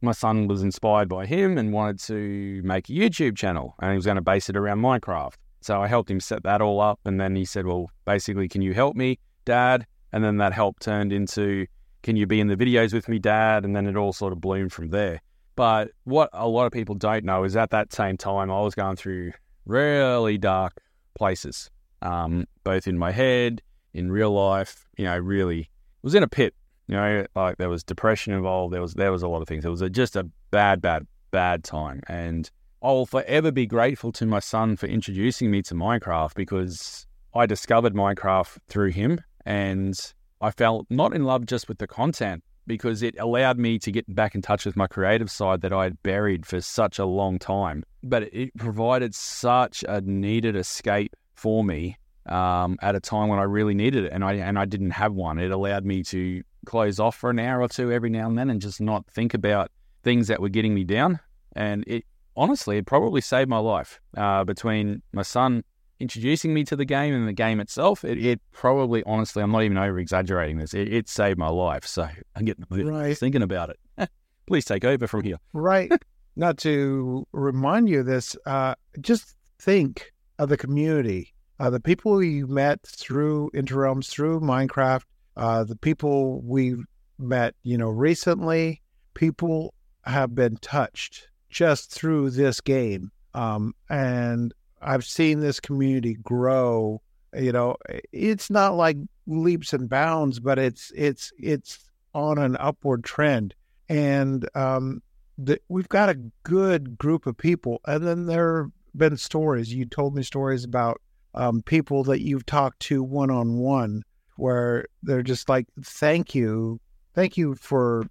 My 0.00 0.12
son 0.12 0.46
was 0.46 0.62
inspired 0.62 1.08
by 1.08 1.26
him 1.26 1.58
and 1.58 1.72
wanted 1.72 1.98
to 2.00 2.60
make 2.62 2.88
a 2.88 2.92
YouTube 2.92 3.36
channel 3.36 3.74
and 3.80 3.90
he 3.90 3.96
was 3.96 4.04
going 4.04 4.16
to 4.16 4.22
base 4.22 4.48
it 4.48 4.56
around 4.56 4.78
Minecraft. 4.80 5.34
So 5.60 5.82
I 5.82 5.88
helped 5.88 6.10
him 6.10 6.20
set 6.20 6.44
that 6.44 6.60
all 6.60 6.80
up. 6.80 7.00
And 7.04 7.20
then 7.20 7.34
he 7.34 7.44
said, 7.44 7.66
Well, 7.66 7.90
basically, 8.04 8.48
can 8.48 8.62
you 8.62 8.74
help 8.74 8.94
me, 8.94 9.18
Dad? 9.44 9.86
And 10.12 10.22
then 10.22 10.36
that 10.36 10.52
help 10.52 10.78
turned 10.78 11.12
into, 11.12 11.66
Can 12.02 12.16
you 12.16 12.26
be 12.26 12.38
in 12.38 12.46
the 12.46 12.56
videos 12.56 12.92
with 12.92 13.08
me, 13.08 13.18
Dad? 13.18 13.64
And 13.64 13.74
then 13.74 13.86
it 13.86 13.96
all 13.96 14.12
sort 14.12 14.32
of 14.32 14.40
bloomed 14.40 14.72
from 14.72 14.90
there. 14.90 15.20
But 15.56 15.90
what 16.04 16.30
a 16.32 16.46
lot 16.46 16.66
of 16.66 16.72
people 16.72 16.94
don't 16.94 17.24
know 17.24 17.42
is 17.42 17.56
at 17.56 17.70
that 17.70 17.92
same 17.92 18.16
time, 18.16 18.52
I 18.52 18.60
was 18.60 18.76
going 18.76 18.94
through 18.94 19.32
really 19.66 20.38
dark 20.38 20.80
places 21.16 21.70
um, 22.02 22.46
both 22.64 22.86
in 22.86 22.98
my 22.98 23.12
head, 23.12 23.62
in 23.94 24.10
real 24.10 24.32
life. 24.32 24.86
You 24.96 25.04
know, 25.04 25.18
really 25.18 25.70
was 26.02 26.14
in 26.14 26.22
a 26.22 26.28
pit. 26.28 26.54
You 26.86 26.96
know, 26.96 27.26
like 27.34 27.58
there 27.58 27.68
was 27.68 27.84
depression 27.84 28.32
involved. 28.32 28.72
There 28.72 28.80
was 28.80 28.94
there 28.94 29.12
was 29.12 29.22
a 29.22 29.28
lot 29.28 29.42
of 29.42 29.48
things. 29.48 29.64
It 29.64 29.68
was 29.68 29.82
a, 29.82 29.90
just 29.90 30.16
a 30.16 30.28
bad, 30.50 30.80
bad, 30.80 31.06
bad 31.30 31.64
time. 31.64 32.00
And 32.08 32.50
I'll 32.82 33.06
forever 33.06 33.50
be 33.50 33.66
grateful 33.66 34.12
to 34.12 34.26
my 34.26 34.38
son 34.38 34.76
for 34.76 34.86
introducing 34.86 35.50
me 35.50 35.62
to 35.62 35.74
Minecraft 35.74 36.34
because 36.34 37.06
I 37.34 37.46
discovered 37.46 37.94
Minecraft 37.94 38.56
through 38.68 38.90
him, 38.90 39.20
and 39.44 39.98
I 40.40 40.50
felt 40.50 40.86
not 40.88 41.14
in 41.14 41.24
love 41.24 41.46
just 41.46 41.68
with 41.68 41.78
the 41.78 41.86
content 41.86 42.42
because 42.66 43.02
it 43.02 43.16
allowed 43.18 43.58
me 43.58 43.78
to 43.80 43.90
get 43.90 44.14
back 44.14 44.34
in 44.34 44.42
touch 44.42 44.64
with 44.64 44.76
my 44.76 44.86
creative 44.86 45.30
side 45.30 45.62
that 45.62 45.72
I 45.72 45.84
had 45.84 46.02
buried 46.02 46.46
for 46.46 46.60
such 46.60 46.98
a 46.98 47.06
long 47.06 47.38
time. 47.38 47.82
But 48.02 48.32
it 48.32 48.54
provided 48.56 49.14
such 49.14 49.84
a 49.88 50.00
needed 50.02 50.54
escape 50.54 51.16
for 51.38 51.64
me 51.64 51.96
um, 52.26 52.76
at 52.82 52.94
a 52.94 53.00
time 53.00 53.28
when 53.28 53.38
I 53.38 53.44
really 53.44 53.74
needed 53.74 54.04
it, 54.04 54.12
and 54.12 54.24
I 54.24 54.34
and 54.34 54.58
I 54.58 54.64
didn't 54.64 54.90
have 54.90 55.14
one. 55.14 55.38
It 55.38 55.50
allowed 55.50 55.84
me 55.84 56.02
to 56.04 56.42
close 56.66 57.00
off 57.00 57.16
for 57.16 57.30
an 57.30 57.38
hour 57.38 57.62
or 57.62 57.68
two 57.68 57.90
every 57.92 58.10
now 58.10 58.26
and 58.28 58.38
then, 58.38 58.50
and 58.50 58.60
just 58.60 58.80
not 58.80 59.06
think 59.10 59.34
about 59.34 59.70
things 60.02 60.28
that 60.28 60.40
were 60.40 60.48
getting 60.48 60.74
me 60.74 60.84
down. 60.84 61.20
And 61.56 61.84
it 61.86 62.04
honestly, 62.36 62.78
it 62.78 62.86
probably 62.86 63.20
saved 63.20 63.48
my 63.48 63.58
life. 63.58 64.00
Uh, 64.16 64.44
between 64.44 65.02
my 65.12 65.22
son 65.22 65.64
introducing 66.00 66.54
me 66.54 66.64
to 66.64 66.76
the 66.76 66.84
game 66.84 67.14
and 67.14 67.26
the 67.26 67.32
game 67.32 67.60
itself, 67.60 68.04
it, 68.04 68.24
it 68.24 68.40
probably, 68.52 69.02
honestly, 69.04 69.42
I'm 69.42 69.50
not 69.50 69.62
even 69.64 69.76
over 69.76 69.98
exaggerating 69.98 70.58
this. 70.58 70.72
It, 70.72 70.92
it, 70.92 71.08
saved 71.08 71.38
my 71.38 71.48
life. 71.48 71.84
So 71.84 72.08
I'm 72.36 72.44
getting 72.44 72.64
right. 72.70 73.18
thinking 73.18 73.42
about 73.42 73.70
it. 73.70 74.08
please 74.46 74.64
take 74.64 74.84
over 74.84 75.06
from 75.06 75.24
here. 75.24 75.38
Right. 75.52 75.90
Not 76.36 76.56
to 76.58 77.26
remind 77.32 77.88
you 77.88 78.00
of 78.00 78.06
this, 78.06 78.36
uh, 78.46 78.76
just 79.00 79.34
think 79.58 80.12
of 80.38 80.48
the 80.48 80.56
community, 80.56 81.34
uh, 81.60 81.70
the 81.70 81.80
people 81.80 82.22
you 82.22 82.46
met 82.46 82.80
through 82.86 83.50
Interrealms, 83.54 84.08
through 84.08 84.40
Minecraft, 84.40 85.02
uh, 85.36 85.64
the 85.64 85.76
people 85.76 86.40
we've 86.42 86.84
met, 87.18 87.54
you 87.62 87.76
know, 87.76 87.88
recently. 87.88 88.80
People 89.14 89.74
have 90.04 90.34
been 90.34 90.56
touched 90.58 91.28
just 91.50 91.90
through 91.90 92.30
this 92.30 92.60
game, 92.60 93.10
um, 93.34 93.74
and 93.88 94.54
I've 94.80 95.04
seen 95.04 95.40
this 95.40 95.58
community 95.58 96.14
grow. 96.14 97.02
You 97.34 97.52
know, 97.52 97.76
it's 98.12 98.50
not 98.50 98.76
like 98.76 98.96
leaps 99.26 99.72
and 99.72 99.88
bounds, 99.88 100.38
but 100.38 100.58
it's 100.58 100.92
it's 100.94 101.32
it's 101.38 101.90
on 102.14 102.38
an 102.38 102.56
upward 102.60 103.02
trend, 103.04 103.54
and 103.88 104.48
um, 104.54 105.02
the, 105.36 105.60
we've 105.68 105.88
got 105.88 106.08
a 106.08 106.20
good 106.42 106.96
group 106.98 107.26
of 107.26 107.36
people. 107.36 107.80
And 107.86 108.06
then 108.06 108.26
there 108.26 108.70
been 108.98 109.16
stories. 109.16 109.72
You 109.72 109.86
told 109.86 110.14
me 110.14 110.22
stories 110.22 110.64
about 110.64 111.00
um, 111.34 111.62
people 111.62 112.04
that 112.04 112.22
you've 112.22 112.46
talked 112.46 112.80
to 112.80 113.02
one 113.02 113.30
on 113.30 113.58
one, 113.58 114.02
where 114.36 114.86
they're 115.02 115.22
just 115.22 115.48
like, 115.48 115.66
"Thank 115.82 116.34
you, 116.34 116.80
thank 117.14 117.36
you 117.36 117.54
for 117.54 118.04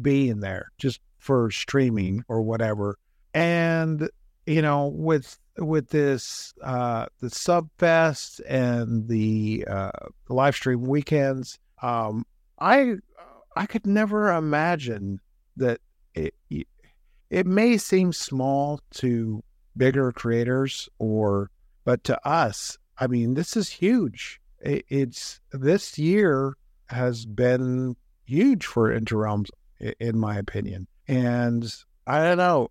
being 0.00 0.40
there, 0.40 0.68
just 0.78 1.00
for 1.18 1.50
streaming 1.50 2.24
or 2.28 2.42
whatever." 2.42 2.98
And 3.32 4.08
you 4.46 4.62
know, 4.62 4.88
with 4.88 5.38
with 5.58 5.88
this 5.88 6.52
uh, 6.62 7.06
the 7.20 7.28
Subfest 7.28 8.40
and 8.48 9.08
the, 9.08 9.64
uh, 9.68 9.90
live 10.28 10.54
stream 10.54 10.82
weekends, 10.82 11.58
um, 11.82 12.26
I 12.58 12.96
I 13.56 13.66
could 13.66 13.86
never 13.86 14.32
imagine 14.32 15.20
that 15.56 15.80
it, 16.14 16.34
it 17.30 17.46
may 17.46 17.76
seem 17.76 18.12
small 18.12 18.80
to 18.94 19.42
bigger 19.76 20.12
creators 20.12 20.88
or 20.98 21.50
but 21.84 22.04
to 22.04 22.28
us 22.28 22.78
i 22.98 23.06
mean 23.06 23.34
this 23.34 23.56
is 23.56 23.68
huge. 23.68 24.40
It, 24.60 24.84
it's 24.88 25.40
this 25.52 25.98
year 25.98 26.56
has 26.88 27.26
been 27.26 27.96
huge 28.24 28.64
for 28.64 28.98
interrealms 28.98 29.50
in 30.00 30.18
my 30.18 30.36
opinion. 30.36 30.86
And 31.08 31.72
i 32.06 32.22
don't 32.22 32.38
know 32.38 32.70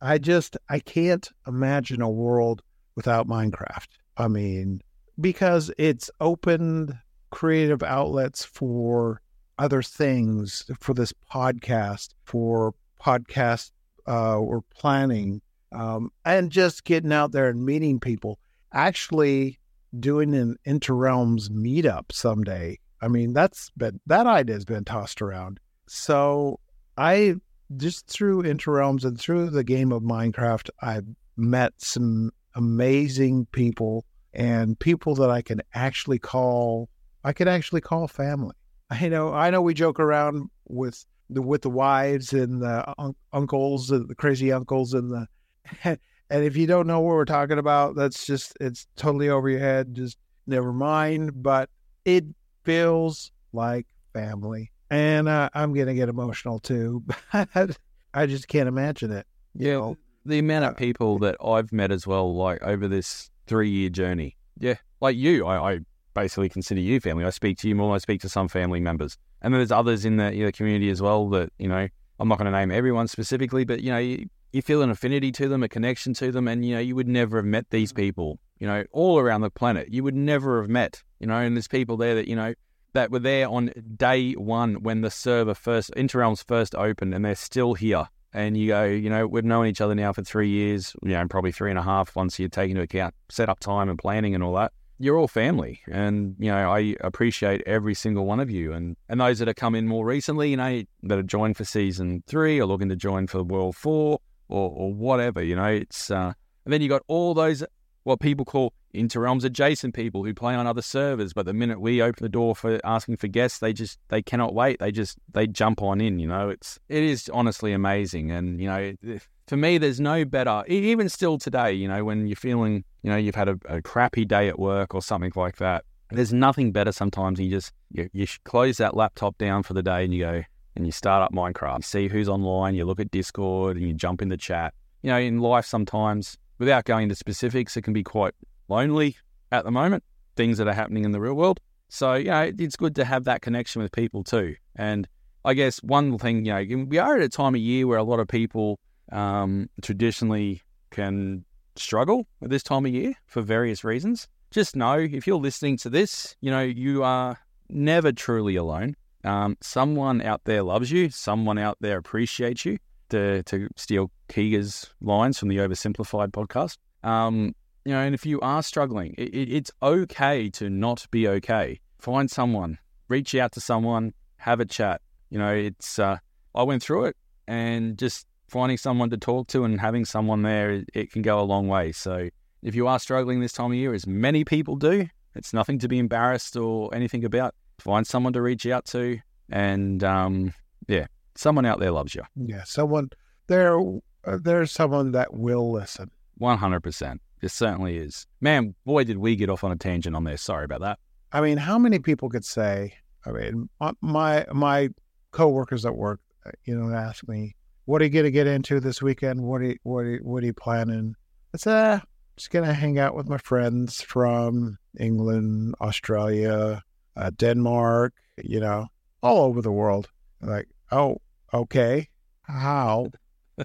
i 0.00 0.18
just 0.18 0.56
i 0.68 0.78
can't 0.78 1.28
imagine 1.46 2.00
a 2.02 2.10
world 2.10 2.62
without 2.96 3.28
minecraft. 3.28 3.88
I 4.16 4.28
mean 4.28 4.80
because 5.20 5.70
it's 5.78 6.10
opened 6.20 6.98
creative 7.30 7.82
outlets 7.82 8.44
for 8.44 9.20
other 9.58 9.82
things 9.82 10.64
for 10.80 10.94
this 10.94 11.12
podcast 11.32 12.10
for 12.24 12.74
podcast 13.00 13.70
uh, 14.08 14.36
or 14.38 14.62
planning 14.74 15.40
um, 15.74 16.10
and 16.24 16.50
just 16.50 16.84
getting 16.84 17.12
out 17.12 17.32
there 17.32 17.48
and 17.48 17.64
meeting 17.64 18.00
people. 18.00 18.38
Actually, 18.72 19.58
doing 19.98 20.34
an 20.34 20.56
interrealms 20.66 21.50
meetup 21.50 22.12
someday. 22.12 22.78
I 23.00 23.08
mean, 23.08 23.32
that's 23.32 23.70
been 23.70 24.00
that 24.06 24.26
idea 24.26 24.54
has 24.54 24.64
been 24.64 24.84
tossed 24.84 25.20
around. 25.20 25.60
So 25.88 26.60
I 26.96 27.36
just 27.76 28.06
through 28.06 28.42
interrealms 28.42 29.04
and 29.04 29.18
through 29.18 29.50
the 29.50 29.64
game 29.64 29.92
of 29.92 30.02
Minecraft, 30.02 30.70
I've 30.80 31.06
met 31.36 31.72
some 31.78 32.30
amazing 32.54 33.46
people 33.52 34.04
and 34.34 34.78
people 34.78 35.14
that 35.16 35.30
I 35.30 35.42
can 35.42 35.62
actually 35.74 36.18
call 36.18 36.88
I 37.24 37.32
could 37.32 37.48
actually 37.48 37.80
call 37.80 38.08
family. 38.08 38.54
I 38.90 39.08
know 39.08 39.32
I 39.32 39.50
know 39.50 39.62
we 39.62 39.74
joke 39.74 40.00
around 40.00 40.50
with 40.68 41.04
the 41.30 41.42
with 41.42 41.62
the 41.62 41.70
wives 41.70 42.32
and 42.32 42.62
the 42.62 42.94
un- 42.98 43.16
uncles, 43.32 43.88
the 43.88 44.14
crazy 44.16 44.52
uncles, 44.52 44.94
and 44.94 45.10
the 45.10 45.26
and 45.84 45.98
if 46.30 46.56
you 46.56 46.66
don't 46.66 46.86
know 46.86 47.00
what 47.00 47.14
we're 47.14 47.24
talking 47.24 47.58
about, 47.58 47.94
that's 47.94 48.26
just 48.26 48.56
it's 48.60 48.86
totally 48.96 49.28
over 49.28 49.48
your 49.48 49.60
head. 49.60 49.94
Just 49.94 50.18
never 50.46 50.72
mind. 50.72 51.42
But 51.42 51.70
it 52.04 52.24
feels 52.64 53.32
like 53.52 53.86
family, 54.12 54.70
and 54.90 55.28
uh, 55.28 55.50
I'm 55.54 55.74
gonna 55.74 55.94
get 55.94 56.08
emotional 56.08 56.58
too. 56.58 57.02
but 57.32 57.78
I 58.14 58.26
just 58.26 58.48
can't 58.48 58.68
imagine 58.68 59.12
it. 59.12 59.26
Yeah, 59.54 59.74
know? 59.74 59.96
the 60.24 60.38
amount 60.38 60.64
of 60.64 60.76
people 60.76 61.18
that 61.20 61.36
I've 61.44 61.72
met 61.72 61.92
as 61.92 62.06
well, 62.06 62.34
like 62.34 62.62
over 62.62 62.88
this 62.88 63.30
three 63.46 63.70
year 63.70 63.90
journey. 63.90 64.36
Yeah, 64.58 64.76
like 65.00 65.16
you, 65.16 65.46
I, 65.46 65.74
I 65.74 65.80
basically 66.14 66.48
consider 66.48 66.80
you 66.80 67.00
family. 67.00 67.24
I 67.24 67.30
speak 67.30 67.58
to 67.58 67.68
you 67.68 67.74
more 67.74 67.88
than 67.88 67.96
I 67.96 67.98
speak 67.98 68.20
to 68.22 68.28
some 68.28 68.48
family 68.48 68.80
members. 68.80 69.16
And 69.40 69.52
then 69.52 69.58
there's 69.58 69.72
others 69.72 70.04
in 70.04 70.16
the, 70.16 70.30
the 70.30 70.52
community 70.52 70.90
as 70.90 71.02
well 71.02 71.28
that, 71.30 71.50
you 71.58 71.68
know, 71.68 71.88
I'm 72.18 72.28
not 72.28 72.38
going 72.38 72.50
to 72.50 72.56
name 72.56 72.70
everyone 72.70 73.08
specifically, 73.08 73.64
but, 73.64 73.80
you 73.82 73.90
know, 73.90 73.98
you, 73.98 74.28
you 74.52 74.62
feel 74.62 74.82
an 74.82 74.90
affinity 74.90 75.32
to 75.32 75.48
them, 75.48 75.62
a 75.62 75.68
connection 75.68 76.14
to 76.14 76.30
them, 76.30 76.46
and, 76.46 76.64
you 76.64 76.74
know, 76.74 76.80
you 76.80 76.94
would 76.94 77.08
never 77.08 77.38
have 77.38 77.46
met 77.46 77.70
these 77.70 77.92
people, 77.92 78.38
you 78.58 78.66
know, 78.66 78.84
all 78.92 79.18
around 79.18 79.40
the 79.40 79.50
planet. 79.50 79.88
You 79.90 80.04
would 80.04 80.14
never 80.14 80.60
have 80.60 80.70
met, 80.70 81.02
you 81.20 81.26
know, 81.26 81.36
and 81.36 81.56
there's 81.56 81.68
people 81.68 81.96
there 81.96 82.14
that, 82.14 82.28
you 82.28 82.36
know, 82.36 82.54
that 82.92 83.10
were 83.10 83.18
there 83.18 83.48
on 83.48 83.72
day 83.96 84.32
one 84.32 84.82
when 84.82 85.00
the 85.00 85.10
server 85.10 85.54
first, 85.54 85.90
Interrealms 85.96 86.46
first 86.46 86.74
opened, 86.74 87.14
and 87.14 87.24
they're 87.24 87.34
still 87.34 87.72
here. 87.74 88.06
And 88.34 88.56
you 88.56 88.68
go, 88.68 88.84
you 88.84 89.10
know, 89.10 89.26
we've 89.26 89.44
known 89.44 89.66
each 89.66 89.80
other 89.80 89.94
now 89.94 90.12
for 90.12 90.22
three 90.22 90.48
years, 90.48 90.94
you 91.02 91.10
know, 91.10 91.26
probably 91.28 91.52
three 91.52 91.70
and 91.70 91.78
a 91.78 91.82
half 91.82 92.14
once 92.14 92.38
you 92.38 92.48
take 92.48 92.70
into 92.70 92.82
account 92.82 93.14
setup 93.30 93.60
time 93.60 93.88
and 93.88 93.98
planning 93.98 94.34
and 94.34 94.44
all 94.44 94.54
that 94.54 94.72
you're 94.98 95.18
all 95.18 95.26
family, 95.26 95.80
and 95.88 96.36
you 96.38 96.48
know 96.48 96.70
I 96.70 96.94
appreciate 97.00 97.62
every 97.66 97.92
single 97.94 98.24
one 98.24 98.38
of 98.38 98.50
you, 98.50 98.72
and 98.72 98.96
and 99.08 99.20
those 99.20 99.40
that 99.40 99.48
have 99.48 99.56
come 99.56 99.74
in 99.74 99.88
more 99.88 100.06
recently, 100.06 100.50
you 100.50 100.56
know, 100.56 100.82
that 101.02 101.16
have 101.16 101.26
joined 101.26 101.56
for 101.56 101.64
season 101.64 102.22
three 102.28 102.60
or 102.60 102.66
looking 102.66 102.88
to 102.88 102.94
join 102.94 103.26
for 103.26 103.42
World 103.42 103.74
Four 103.74 104.20
or 104.52 104.70
or 104.74 104.92
whatever, 104.92 105.42
you 105.42 105.56
know, 105.56 105.64
it's 105.64 106.10
uh, 106.10 106.32
and 106.64 106.72
then 106.72 106.80
you 106.80 106.88
got 106.88 107.02
all 107.08 107.34
those 107.34 107.64
what 108.04 108.20
people 108.20 108.44
call 108.44 108.72
interrealms 108.94 109.44
adjacent 109.44 109.94
people 109.94 110.24
who 110.24 110.34
play 110.34 110.54
on 110.54 110.66
other 110.66 110.82
servers, 110.82 111.32
but 111.32 111.46
the 111.46 111.52
minute 111.52 111.80
we 111.80 112.02
open 112.02 112.22
the 112.22 112.28
door 112.28 112.54
for 112.54 112.80
asking 112.84 113.16
for 113.16 113.28
guests, 113.28 113.58
they 113.58 113.72
just 113.72 113.98
they 114.08 114.22
cannot 114.22 114.54
wait. 114.54 114.78
They 114.78 114.92
just 114.92 115.18
they 115.32 115.46
jump 115.46 115.82
on 115.82 116.00
in. 116.00 116.18
You 116.18 116.28
know, 116.28 116.50
it's 116.50 116.78
it 116.88 117.02
is 117.02 117.30
honestly 117.32 117.72
amazing, 117.72 118.30
and 118.30 118.60
you 118.60 118.68
know, 118.68 119.18
for 119.46 119.56
me, 119.56 119.78
there's 119.78 120.00
no 120.00 120.24
better. 120.24 120.64
Even 120.68 121.08
still 121.08 121.38
today, 121.38 121.72
you 121.72 121.88
know, 121.88 122.04
when 122.04 122.26
you're 122.26 122.36
feeling, 122.36 122.84
you 123.02 123.10
know, 123.10 123.16
you've 123.16 123.34
had 123.34 123.48
a, 123.48 123.58
a 123.68 123.80
crappy 123.82 124.24
day 124.24 124.48
at 124.48 124.58
work 124.58 124.94
or 124.94 125.02
something 125.02 125.32
like 125.34 125.56
that. 125.56 125.84
There's 126.10 126.32
nothing 126.32 126.72
better 126.72 126.92
sometimes. 126.92 127.40
You 127.40 127.48
just 127.48 127.72
you, 127.90 128.10
you 128.12 128.26
close 128.44 128.76
that 128.76 128.94
laptop 128.96 129.38
down 129.38 129.62
for 129.62 129.72
the 129.72 129.82
day 129.82 130.04
and 130.04 130.12
you 130.12 130.24
go 130.24 130.42
and 130.76 130.86
you 130.86 130.92
start 130.92 131.22
up 131.22 131.32
Minecraft. 131.32 131.78
You 131.78 131.82
see 131.82 132.08
who's 132.08 132.28
online. 132.28 132.74
You 132.74 132.84
look 132.84 133.00
at 133.00 133.10
Discord 133.10 133.76
and 133.76 133.86
you 133.86 133.94
jump 133.94 134.22
in 134.22 134.28
the 134.28 134.36
chat. 134.36 134.74
You 135.02 135.10
know, 135.10 135.18
in 135.18 135.40
life 135.40 135.66
sometimes 135.66 136.38
without 136.58 136.84
going 136.84 137.04
into 137.04 137.14
specifics, 137.14 137.76
it 137.76 137.82
can 137.82 137.92
be 137.92 138.02
quite 138.02 138.34
lonely 138.68 139.16
at 139.50 139.64
the 139.64 139.70
moment, 139.70 140.04
things 140.36 140.58
that 140.58 140.68
are 140.68 140.74
happening 140.74 141.04
in 141.04 141.12
the 141.12 141.20
real 141.20 141.34
world. 141.34 141.60
So, 141.88 142.14
you 142.14 142.30
know, 142.30 142.52
it's 142.58 142.76
good 142.76 142.94
to 142.96 143.04
have 143.04 143.24
that 143.24 143.42
connection 143.42 143.82
with 143.82 143.92
people 143.92 144.24
too. 144.24 144.54
And 144.76 145.06
I 145.44 145.54
guess 145.54 145.82
one 145.82 146.16
thing, 146.18 146.46
you 146.46 146.52
know, 146.52 146.84
we 146.88 146.98
are 146.98 147.16
at 147.16 147.22
a 147.22 147.28
time 147.28 147.54
of 147.54 147.60
year 147.60 147.86
where 147.86 147.98
a 147.98 148.04
lot 148.04 148.20
of 148.20 148.28
people 148.28 148.78
um, 149.10 149.68
traditionally 149.82 150.62
can 150.90 151.44
struggle 151.76 152.26
at 152.42 152.50
this 152.50 152.62
time 152.62 152.86
of 152.86 152.92
year 152.92 153.14
for 153.26 153.42
various 153.42 153.84
reasons. 153.84 154.28
Just 154.50 154.76
know 154.76 154.98
if 154.98 155.26
you're 155.26 155.36
listening 155.36 155.76
to 155.78 155.90
this, 155.90 156.36
you 156.40 156.50
know, 156.50 156.60
you 156.60 157.02
are 157.02 157.38
never 157.68 158.12
truly 158.12 158.56
alone. 158.56 158.94
Um, 159.24 159.56
someone 159.60 160.22
out 160.22 160.42
there 160.44 160.62
loves 160.62 160.90
you, 160.90 161.10
someone 161.10 161.58
out 161.58 161.78
there 161.80 161.98
appreciates 161.98 162.64
you. 162.64 162.78
To, 163.08 163.42
to 163.42 163.68
steal 163.76 164.10
Keegers' 164.30 164.88
lines 165.02 165.38
from 165.38 165.50
the 165.50 165.58
Oversimplified 165.58 166.28
podcast. 166.28 166.78
Um, 167.06 167.54
you 167.84 167.92
know, 167.92 168.00
and 168.00 168.14
if 168.14 168.24
you 168.24 168.40
are 168.40 168.62
struggling, 168.62 169.14
it, 169.18 169.34
it, 169.34 169.52
it's 169.52 169.70
okay 169.82 170.48
to 170.48 170.70
not 170.70 171.06
be 171.10 171.28
okay. 171.28 171.78
Find 171.98 172.30
someone, 172.30 172.78
reach 173.08 173.34
out 173.34 173.52
to 173.52 173.60
someone, 173.60 174.14
have 174.36 174.60
a 174.60 174.64
chat. 174.64 175.02
You 175.28 175.38
know, 175.38 175.52
it's 175.52 175.98
uh, 175.98 176.16
I 176.54 176.62
went 176.62 176.82
through 176.82 177.04
it, 177.04 177.16
and 177.46 177.98
just 177.98 178.26
finding 178.48 178.78
someone 178.78 179.10
to 179.10 179.18
talk 179.18 179.48
to 179.48 179.64
and 179.64 179.78
having 179.78 180.06
someone 180.06 180.40
there, 180.40 180.70
it, 180.70 180.88
it 180.94 181.12
can 181.12 181.20
go 181.20 181.38
a 181.38 181.44
long 181.44 181.68
way. 181.68 181.92
So 181.92 182.30
if 182.62 182.74
you 182.74 182.86
are 182.86 182.98
struggling 182.98 183.40
this 183.40 183.52
time 183.52 183.72
of 183.72 183.76
year, 183.76 183.92
as 183.92 184.06
many 184.06 184.42
people 184.42 184.76
do, 184.76 185.06
it's 185.34 185.52
nothing 185.52 185.78
to 185.80 185.88
be 185.88 185.98
embarrassed 185.98 186.56
or 186.56 186.94
anything 186.94 187.26
about. 187.26 187.54
Find 187.78 188.06
someone 188.06 188.32
to 188.34 188.42
reach 188.42 188.66
out 188.66 188.84
to, 188.86 189.18
and 189.50 190.02
um, 190.04 190.54
yeah, 190.88 191.06
someone 191.34 191.66
out 191.66 191.80
there 191.80 191.90
loves 191.90 192.14
you. 192.14 192.22
Yeah, 192.36 192.64
someone 192.64 193.10
there. 193.46 193.78
Uh, 194.24 194.38
there's 194.40 194.70
someone 194.70 195.12
that 195.12 195.34
will 195.34 195.72
listen. 195.72 196.10
One 196.38 196.58
hundred 196.58 196.80
percent. 196.80 197.20
It 197.40 197.50
certainly 197.50 197.96
is. 197.96 198.26
Man, 198.40 198.74
boy, 198.84 199.02
did 199.04 199.18
we 199.18 199.34
get 199.34 199.50
off 199.50 199.64
on 199.64 199.72
a 199.72 199.76
tangent 199.76 200.14
on 200.14 200.22
this. 200.22 200.42
Sorry 200.42 200.64
about 200.64 200.80
that. 200.82 200.98
I 201.32 201.40
mean, 201.40 201.58
how 201.58 201.76
many 201.78 201.98
people 201.98 202.28
could 202.28 202.44
say? 202.44 202.94
I 203.26 203.32
mean, 203.32 203.68
my 204.00 204.46
my 204.52 204.90
coworkers 205.32 205.84
at 205.84 205.96
work, 205.96 206.20
uh, 206.46 206.50
you 206.64 206.76
know, 206.76 206.94
ask 206.94 207.26
me, 207.26 207.56
"What 207.86 208.00
are 208.00 208.04
you 208.04 208.10
going 208.10 208.24
to 208.24 208.30
get 208.30 208.46
into 208.46 208.78
this 208.80 209.02
weekend? 209.02 209.40
What 209.42 209.60
are 209.62 209.64
you, 209.64 209.76
what 209.82 210.00
are 210.00 210.10
you, 210.10 210.20
what 210.22 210.42
are 210.42 210.46
you 210.46 210.54
planning?" 210.54 211.14
I 211.54 211.58
said, 211.58 211.74
ah, 211.74 212.02
"Just 212.36 212.50
going 212.50 212.66
to 212.66 212.74
hang 212.74 212.98
out 212.98 213.16
with 213.16 213.28
my 213.28 213.38
friends 213.38 214.02
from 214.02 214.78
England, 214.98 215.74
Australia, 215.80 216.82
uh, 217.16 217.30
Denmark, 217.36 218.14
you 218.42 218.60
know, 218.60 218.88
all 219.22 219.44
over 219.44 219.62
the 219.62 219.72
world." 219.72 220.08
Like, 220.40 220.68
oh, 220.90 221.18
okay. 221.52 222.08
how 222.42 223.10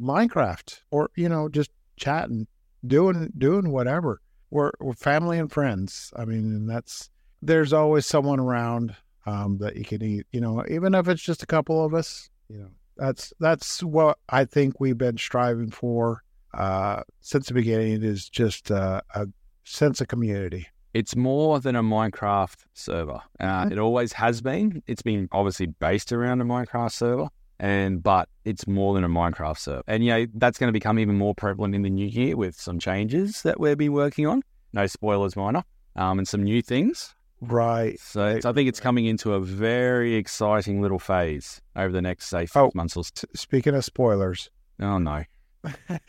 Minecraft 0.00 0.80
or 0.90 1.10
you 1.16 1.28
know 1.28 1.48
just 1.48 1.70
chatting, 1.96 2.46
doing 2.86 3.32
doing 3.36 3.70
whatever. 3.70 4.20
We're 4.50 4.72
we're 4.80 4.94
family 4.94 5.38
and 5.38 5.50
friends. 5.50 6.12
I 6.16 6.24
mean, 6.24 6.44
and 6.54 6.70
that's 6.70 7.10
there's 7.42 7.72
always 7.72 8.06
someone 8.06 8.40
around 8.40 8.96
um, 9.26 9.58
that 9.58 9.76
you 9.76 9.84
can 9.84 10.02
eat. 10.02 10.26
You 10.32 10.40
know, 10.40 10.64
even 10.68 10.94
if 10.94 11.08
it's 11.08 11.22
just 11.22 11.42
a 11.42 11.46
couple 11.46 11.84
of 11.84 11.94
us. 11.94 12.30
You 12.48 12.58
know, 12.58 12.70
that's 12.96 13.32
that's 13.40 13.82
what 13.82 14.18
I 14.28 14.44
think 14.44 14.80
we've 14.80 14.96
been 14.96 15.18
striving 15.18 15.70
for 15.70 16.22
uh, 16.54 17.02
since 17.20 17.48
the 17.48 17.54
beginning. 17.54 18.02
Is 18.02 18.28
just 18.28 18.70
uh, 18.70 19.02
a 19.14 19.26
sense 19.64 20.00
of 20.00 20.08
community. 20.08 20.66
It's 20.94 21.14
more 21.16 21.60
than 21.60 21.76
a 21.76 21.82
Minecraft 21.82 22.56
server. 22.74 23.20
Uh, 23.38 23.64
Mhm. 23.66 23.72
It 23.72 23.78
always 23.78 24.12
has 24.14 24.40
been. 24.40 24.82
It's 24.86 25.02
been 25.02 25.28
obviously 25.32 25.66
based 25.66 26.12
around 26.12 26.40
a 26.40 26.44
Minecraft 26.44 26.92
server, 26.92 27.28
and 27.60 28.02
but 28.02 28.28
it's 28.44 28.66
more 28.66 28.94
than 28.94 29.04
a 29.04 29.08
Minecraft 29.08 29.58
server. 29.58 29.82
And 29.86 30.02
you 30.04 30.10
know 30.12 30.26
that's 30.34 30.58
going 30.58 30.68
to 30.68 30.72
become 30.72 30.98
even 30.98 31.16
more 31.18 31.34
prevalent 31.34 31.74
in 31.74 31.82
the 31.82 31.90
new 31.90 32.06
year 32.06 32.36
with 32.36 32.58
some 32.58 32.78
changes 32.78 33.42
that 33.42 33.60
we've 33.60 33.76
been 33.78 33.92
working 33.92 34.26
on. 34.26 34.42
No 34.72 34.86
spoilers, 34.86 35.36
Miner, 35.36 35.62
um, 35.96 36.18
and 36.18 36.26
some 36.26 36.42
new 36.42 36.62
things. 36.62 37.14
Right. 37.40 37.98
So, 38.00 38.40
so 38.40 38.50
I 38.50 38.52
think 38.52 38.68
it's 38.68 38.80
coming 38.80 39.06
into 39.06 39.34
a 39.34 39.40
very 39.40 40.14
exciting 40.16 40.80
little 40.82 40.98
phase 40.98 41.60
over 41.76 41.92
the 41.92 42.02
next 42.02 42.26
say 42.26 42.46
six 42.46 42.56
Oh. 42.56 42.70
months 42.74 42.96
or. 42.96 43.04
So. 43.04 43.26
Speaking 43.34 43.74
of 43.74 43.84
spoilers, 43.84 44.50
Oh 44.80 44.98
no, 44.98 45.22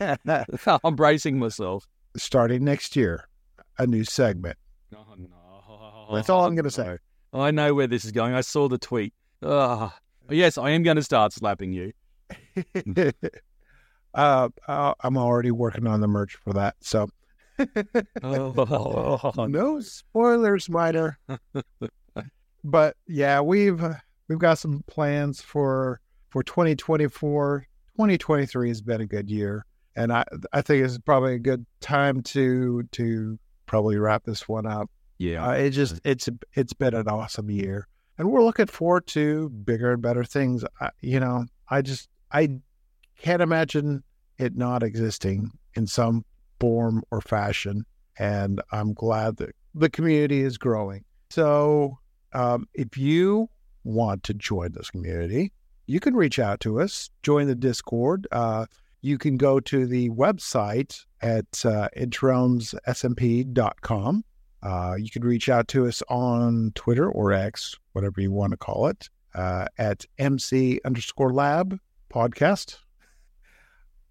I'm 0.84 0.96
bracing 0.96 1.38
myself. 1.38 1.86
starting 2.16 2.64
next 2.64 2.96
year, 2.96 3.28
a 3.78 3.86
new 3.86 4.04
segment. 4.04 4.56
Oh 4.94 5.14
no, 6.08 6.14
That's 6.14 6.28
all 6.28 6.44
I'm 6.44 6.54
gonna 6.54 6.70
say. 6.70 6.98
I 7.32 7.50
know 7.50 7.74
where 7.74 7.86
this 7.86 8.04
is 8.04 8.12
going. 8.12 8.34
I 8.34 8.40
saw 8.40 8.68
the 8.68 8.78
tweet. 8.78 9.14
Ah, 9.42 9.96
yes, 10.28 10.58
I 10.58 10.70
am 10.70 10.82
going 10.82 10.96
to 10.96 11.02
start 11.02 11.32
slapping 11.32 11.72
you. 11.72 11.92
uh, 14.14 14.48
uh, 14.66 14.94
I'm 15.00 15.16
already 15.16 15.52
working 15.52 15.86
on 15.86 16.00
the 16.00 16.08
merch 16.08 16.34
for 16.34 16.52
that. 16.54 16.74
So 16.80 17.08
Oh, 18.22 19.32
no 19.48 19.80
spoilers, 19.80 20.68
Miner. 20.68 21.18
but 22.64 22.96
yeah, 23.06 23.40
we've 23.40 23.82
we've 24.28 24.38
got 24.38 24.58
some 24.58 24.82
plans 24.86 25.40
for 25.40 26.00
for 26.30 26.42
2024. 26.42 27.66
2023 27.96 28.68
has 28.68 28.80
been 28.80 29.02
a 29.02 29.06
good 29.06 29.30
year, 29.30 29.66
and 29.94 30.12
I 30.12 30.24
I 30.52 30.62
think 30.62 30.84
it's 30.84 30.98
probably 30.98 31.34
a 31.34 31.38
good 31.38 31.66
time 31.80 32.22
to 32.24 32.82
to 32.92 33.38
probably 33.70 33.96
wrap 33.96 34.24
this 34.24 34.48
one 34.48 34.66
up. 34.66 34.90
Yeah, 35.18 35.46
Uh, 35.46 35.52
it 35.52 35.70
just 35.70 36.00
it's 36.04 36.28
it's 36.54 36.72
been 36.72 36.92
an 36.92 37.06
awesome 37.06 37.50
year, 37.50 37.86
and 38.18 38.28
we're 38.28 38.42
looking 38.42 38.66
forward 38.66 39.06
to 39.08 39.48
bigger 39.50 39.92
and 39.92 40.02
better 40.02 40.24
things. 40.24 40.64
I, 40.80 40.90
you 41.00 41.20
know, 41.20 41.46
I 41.68 41.82
just 41.82 42.08
I 42.32 42.58
can't 43.18 43.40
imagine 43.40 44.02
it 44.38 44.56
not 44.56 44.82
existing 44.82 45.52
in 45.74 45.86
some 45.86 46.24
form 46.58 47.04
or 47.12 47.20
fashion, 47.20 47.84
and 48.18 48.60
I'm 48.72 48.92
glad 48.92 49.36
that 49.36 49.54
the 49.74 49.88
community 49.88 50.40
is 50.40 50.58
growing. 50.58 51.04
So, 51.30 51.98
um, 52.32 52.66
if 52.74 52.98
you 52.98 53.50
want 53.84 54.24
to 54.24 54.34
join 54.34 54.72
this 54.72 54.90
community, 54.90 55.52
you 55.86 56.00
can 56.00 56.16
reach 56.16 56.40
out 56.40 56.58
to 56.60 56.80
us, 56.80 57.10
join 57.22 57.46
the 57.46 57.54
Discord. 57.54 58.26
Uh, 58.32 58.66
you 59.02 59.18
can 59.18 59.36
go 59.36 59.60
to 59.60 59.86
the 59.86 60.10
website 60.10 61.04
at 61.20 61.64
uh, 61.64 61.88
interrealms.smp.com. 61.96 64.24
Uh, 64.62 64.94
you 64.98 65.10
can 65.10 65.24
reach 65.24 65.48
out 65.48 65.68
to 65.68 65.86
us 65.86 66.02
on 66.08 66.72
Twitter 66.74 67.10
or 67.10 67.32
X, 67.32 67.74
whatever 67.92 68.20
you 68.20 68.30
want 68.30 68.50
to 68.50 68.58
call 68.58 68.88
it, 68.88 69.08
uh, 69.34 69.64
at 69.78 70.04
MC 70.18 70.80
underscore 70.84 71.32
lab 71.32 71.78
podcast. 72.12 72.76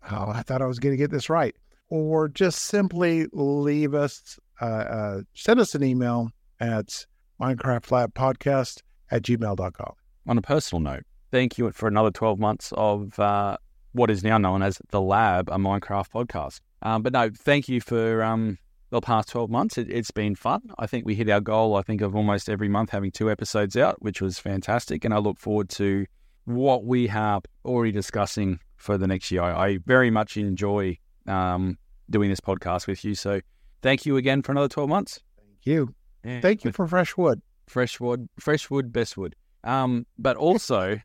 Oh, 0.09 0.31
I 0.33 0.41
thought 0.41 0.61
I 0.61 0.65
was 0.65 0.79
going 0.79 0.93
to 0.93 0.97
get 0.97 1.11
this 1.11 1.29
right. 1.29 1.55
Or 1.89 2.27
just 2.27 2.65
simply 2.65 3.27
leave 3.31 3.93
us, 3.93 4.39
uh, 4.61 4.65
uh, 4.65 5.21
send 5.33 5.59
us 5.59 5.75
an 5.75 5.83
email 5.83 6.31
at 6.59 7.05
minecraftlabpodcast 7.41 8.81
at 9.11 9.23
gmail.com. 9.23 9.93
on 10.27 10.37
a 10.37 10.41
personal 10.41 10.81
note, 10.81 11.03
thank 11.31 11.57
you 11.57 11.71
for 11.71 11.87
another 11.87 12.11
12 12.11 12.39
months 12.39 12.71
of 12.75 13.17
uh, 13.19 13.57
what 13.93 14.09
is 14.09 14.23
now 14.23 14.37
known 14.37 14.61
as 14.61 14.81
The 14.89 15.01
Lab, 15.01 15.49
a 15.49 15.57
Minecraft 15.57 16.09
podcast. 16.09 16.59
Um, 16.81 17.01
but 17.01 17.13
no, 17.13 17.29
thank 17.33 17.67
you 17.67 17.81
for 17.81 18.23
um, 18.23 18.57
the 18.89 19.01
past 19.01 19.29
12 19.29 19.49
months. 19.49 19.77
It, 19.77 19.89
it's 19.91 20.11
been 20.11 20.35
fun. 20.35 20.61
I 20.77 20.87
think 20.87 21.05
we 21.05 21.15
hit 21.15 21.29
our 21.29 21.41
goal, 21.41 21.75
I 21.75 21.81
think, 21.81 22.01
of 22.01 22.15
almost 22.15 22.49
every 22.49 22.69
month 22.69 22.91
having 22.91 23.11
two 23.11 23.29
episodes 23.29 23.75
out, 23.75 24.01
which 24.01 24.21
was 24.21 24.39
fantastic. 24.39 25.03
And 25.05 25.13
I 25.13 25.17
look 25.17 25.39
forward 25.39 25.69
to 25.71 26.05
what 26.45 26.85
we 26.85 27.07
have 27.07 27.43
already 27.65 27.91
discussing 27.91 28.59
for 28.77 28.97
the 28.97 29.07
next 29.07 29.31
year. 29.31 29.41
I, 29.41 29.67
I 29.67 29.77
very 29.85 30.09
much 30.09 30.37
enjoy 30.37 30.97
um, 31.27 31.77
doing 32.09 32.29
this 32.29 32.39
podcast 32.39 32.87
with 32.87 33.03
you. 33.03 33.15
So 33.15 33.41
thank 33.81 34.05
you 34.05 34.17
again 34.17 34.41
for 34.41 34.51
another 34.51 34.69
12 34.69 34.89
months. 34.89 35.19
Thank 35.37 35.65
you. 35.65 35.93
Yeah. 36.23 36.41
Thank 36.41 36.63
you 36.63 36.71
for 36.71 36.87
fresh 36.87 37.15
wood. 37.17 37.41
fresh 37.67 37.99
wood, 37.99 38.27
fresh 38.39 38.69
wood, 38.69 38.91
best 38.91 39.17
wood. 39.17 39.35
Um, 39.63 40.05
but 40.17 40.37
also, 40.37 40.99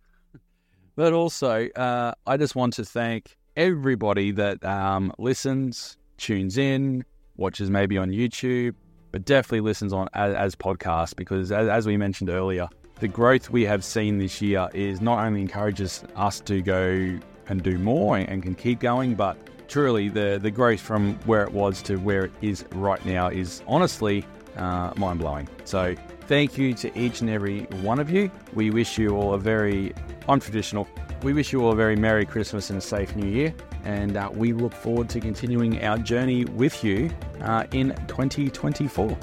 but 0.96 1.12
also, 1.12 1.68
uh, 1.70 2.12
I 2.26 2.36
just 2.36 2.54
want 2.54 2.74
to 2.74 2.84
thank 2.84 3.36
everybody 3.56 4.30
that 4.32 4.64
um, 4.64 5.12
listens, 5.18 5.96
tunes 6.18 6.58
in, 6.58 7.04
watches 7.36 7.70
maybe 7.70 7.98
on 7.98 8.10
YouTube, 8.10 8.74
but 9.12 9.24
definitely 9.24 9.60
listens 9.60 9.92
on 9.92 10.08
as, 10.14 10.34
as 10.34 10.54
podcasts 10.56 11.14
because, 11.14 11.52
as, 11.52 11.68
as 11.68 11.86
we 11.86 11.96
mentioned 11.96 12.30
earlier, 12.30 12.68
the 13.00 13.08
growth 13.08 13.50
we 13.50 13.64
have 13.64 13.84
seen 13.84 14.18
this 14.18 14.40
year 14.40 14.68
is 14.72 15.00
not 15.00 15.24
only 15.24 15.40
encourages 15.40 16.04
us 16.16 16.40
to 16.40 16.62
go 16.62 17.18
and 17.48 17.62
do 17.62 17.78
more 17.78 18.16
and, 18.16 18.28
and 18.28 18.42
can 18.42 18.54
keep 18.54 18.80
going, 18.80 19.14
but 19.14 19.36
truly 19.68 20.08
the 20.08 20.38
the 20.40 20.50
growth 20.50 20.80
from 20.80 21.14
where 21.24 21.42
it 21.42 21.52
was 21.52 21.82
to 21.82 21.96
where 21.96 22.26
it 22.26 22.32
is 22.42 22.64
right 22.72 23.04
now 23.04 23.28
is 23.28 23.62
honestly 23.66 24.24
uh, 24.56 24.92
mind 24.96 25.18
blowing. 25.18 25.48
So 25.64 25.94
thank 26.26 26.58
you 26.58 26.74
to 26.74 26.98
each 26.98 27.20
and 27.20 27.30
every 27.30 27.62
one 27.82 27.98
of 27.98 28.10
you. 28.10 28.30
We 28.52 28.70
wish 28.70 28.98
you 28.98 29.10
all 29.10 29.34
a 29.34 29.38
very 29.38 29.92
untraditional. 30.28 30.86
We 31.22 31.32
wish 31.32 31.52
you 31.52 31.62
all 31.62 31.72
a 31.72 31.76
very 31.76 31.96
Merry 31.96 32.26
Christmas 32.26 32.70
and 32.70 32.78
a 32.78 32.82
safe 32.82 33.14
New 33.16 33.28
Year. 33.28 33.54
And 33.84 34.16
uh, 34.16 34.30
we 34.32 34.52
look 34.52 34.72
forward 34.72 35.08
to 35.10 35.20
continuing 35.20 35.82
our 35.84 35.98
journey 35.98 36.44
with 36.44 36.82
you 36.82 37.10
uh, 37.42 37.64
in 37.72 37.94
2024. 38.08 39.16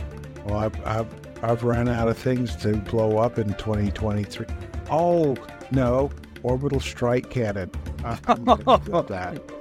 Well, 0.45 0.57
I've, 0.57 0.87
I've, 0.87 1.43
I've 1.43 1.63
run 1.63 1.87
out 1.87 2.07
of 2.07 2.17
things 2.17 2.55
to 2.57 2.77
blow 2.77 3.17
up 3.17 3.37
in 3.39 3.53
2023. 3.53 4.45
Oh, 4.89 5.35
no, 5.71 6.11
orbital 6.43 6.79
strike 6.79 7.29
cannon. 7.29 7.71
I'm 8.03 8.45
that. 8.45 9.41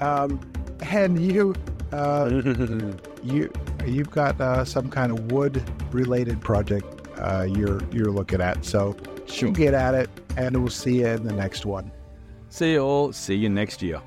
Um, 0.00 0.40
and 0.90 1.20
you, 1.22 1.54
uh, 1.92 2.28
you, 3.22 3.52
you've 3.86 4.10
got 4.10 4.40
uh, 4.40 4.64
some 4.64 4.88
kind 4.88 5.12
of 5.12 5.32
wood-related 5.32 6.40
project 6.40 6.86
uh, 7.18 7.46
you're 7.48 7.80
you're 7.92 8.10
looking 8.10 8.40
at. 8.40 8.64
So 8.64 8.96
Sure. 9.26 9.50
get 9.52 9.72
at 9.72 9.94
it, 9.94 10.10
and 10.36 10.56
we'll 10.56 10.68
see 10.70 11.00
you 11.00 11.06
in 11.06 11.24
the 11.24 11.32
next 11.32 11.64
one. 11.64 11.90
See 12.48 12.72
you 12.72 12.80
all. 12.80 13.12
See 13.12 13.34
you 13.34 13.48
next 13.48 13.82
year. 13.82 14.02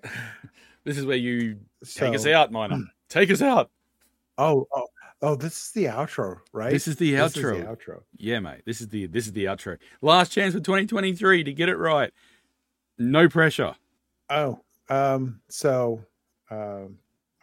This 0.85 0.97
is 0.97 1.05
where 1.05 1.15
you 1.15 1.59
take 1.85 2.13
us 2.13 2.27
out, 2.27 2.51
Miner. 2.51 2.77
Take 3.09 3.31
us 3.31 3.41
out. 3.41 3.69
Oh, 4.37 4.67
oh, 4.75 4.87
oh! 5.21 5.35
This 5.35 5.67
is 5.67 5.71
the 5.71 5.85
outro, 5.85 6.39
right? 6.51 6.71
This 6.71 6.89
is 6.89 6.97
the 6.97 7.11
This 7.11 7.37
is 7.37 7.43
outro. 7.43 7.57
the 7.57 7.65
outro. 7.65 8.01
Yeah, 8.17 8.39
mate. 8.41 8.63
This 8.65 8.81
is 8.81 8.89
the 8.89 9.05
this 9.05 9.27
is 9.27 9.31
the 9.31 9.45
outro. 9.45 9.77
Last 10.01 10.33
chance 10.33 10.53
for 10.53 10.59
2023 10.59 11.45
to 11.45 11.53
get 11.53 11.69
it 11.69 11.77
right. 11.77 12.11
No 12.97 13.29
pressure. 13.29 13.75
Oh, 14.29 14.59
um, 14.89 15.39
so, 15.49 16.03
um, 16.49 16.97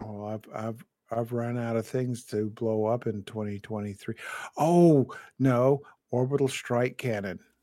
oh, 0.05 0.25
I've, 0.27 0.45
I've, 0.55 0.85
I've 1.11 1.33
run 1.33 1.59
out 1.59 1.77
of 1.77 1.87
things 1.87 2.25
to 2.27 2.51
blow 2.51 2.87
up 2.87 3.07
in 3.07 3.23
2023. 3.25 4.14
Oh, 4.57 5.12
no, 5.38 5.81
orbital 6.11 6.49
strike 6.49 6.99
cannon. 6.99 7.38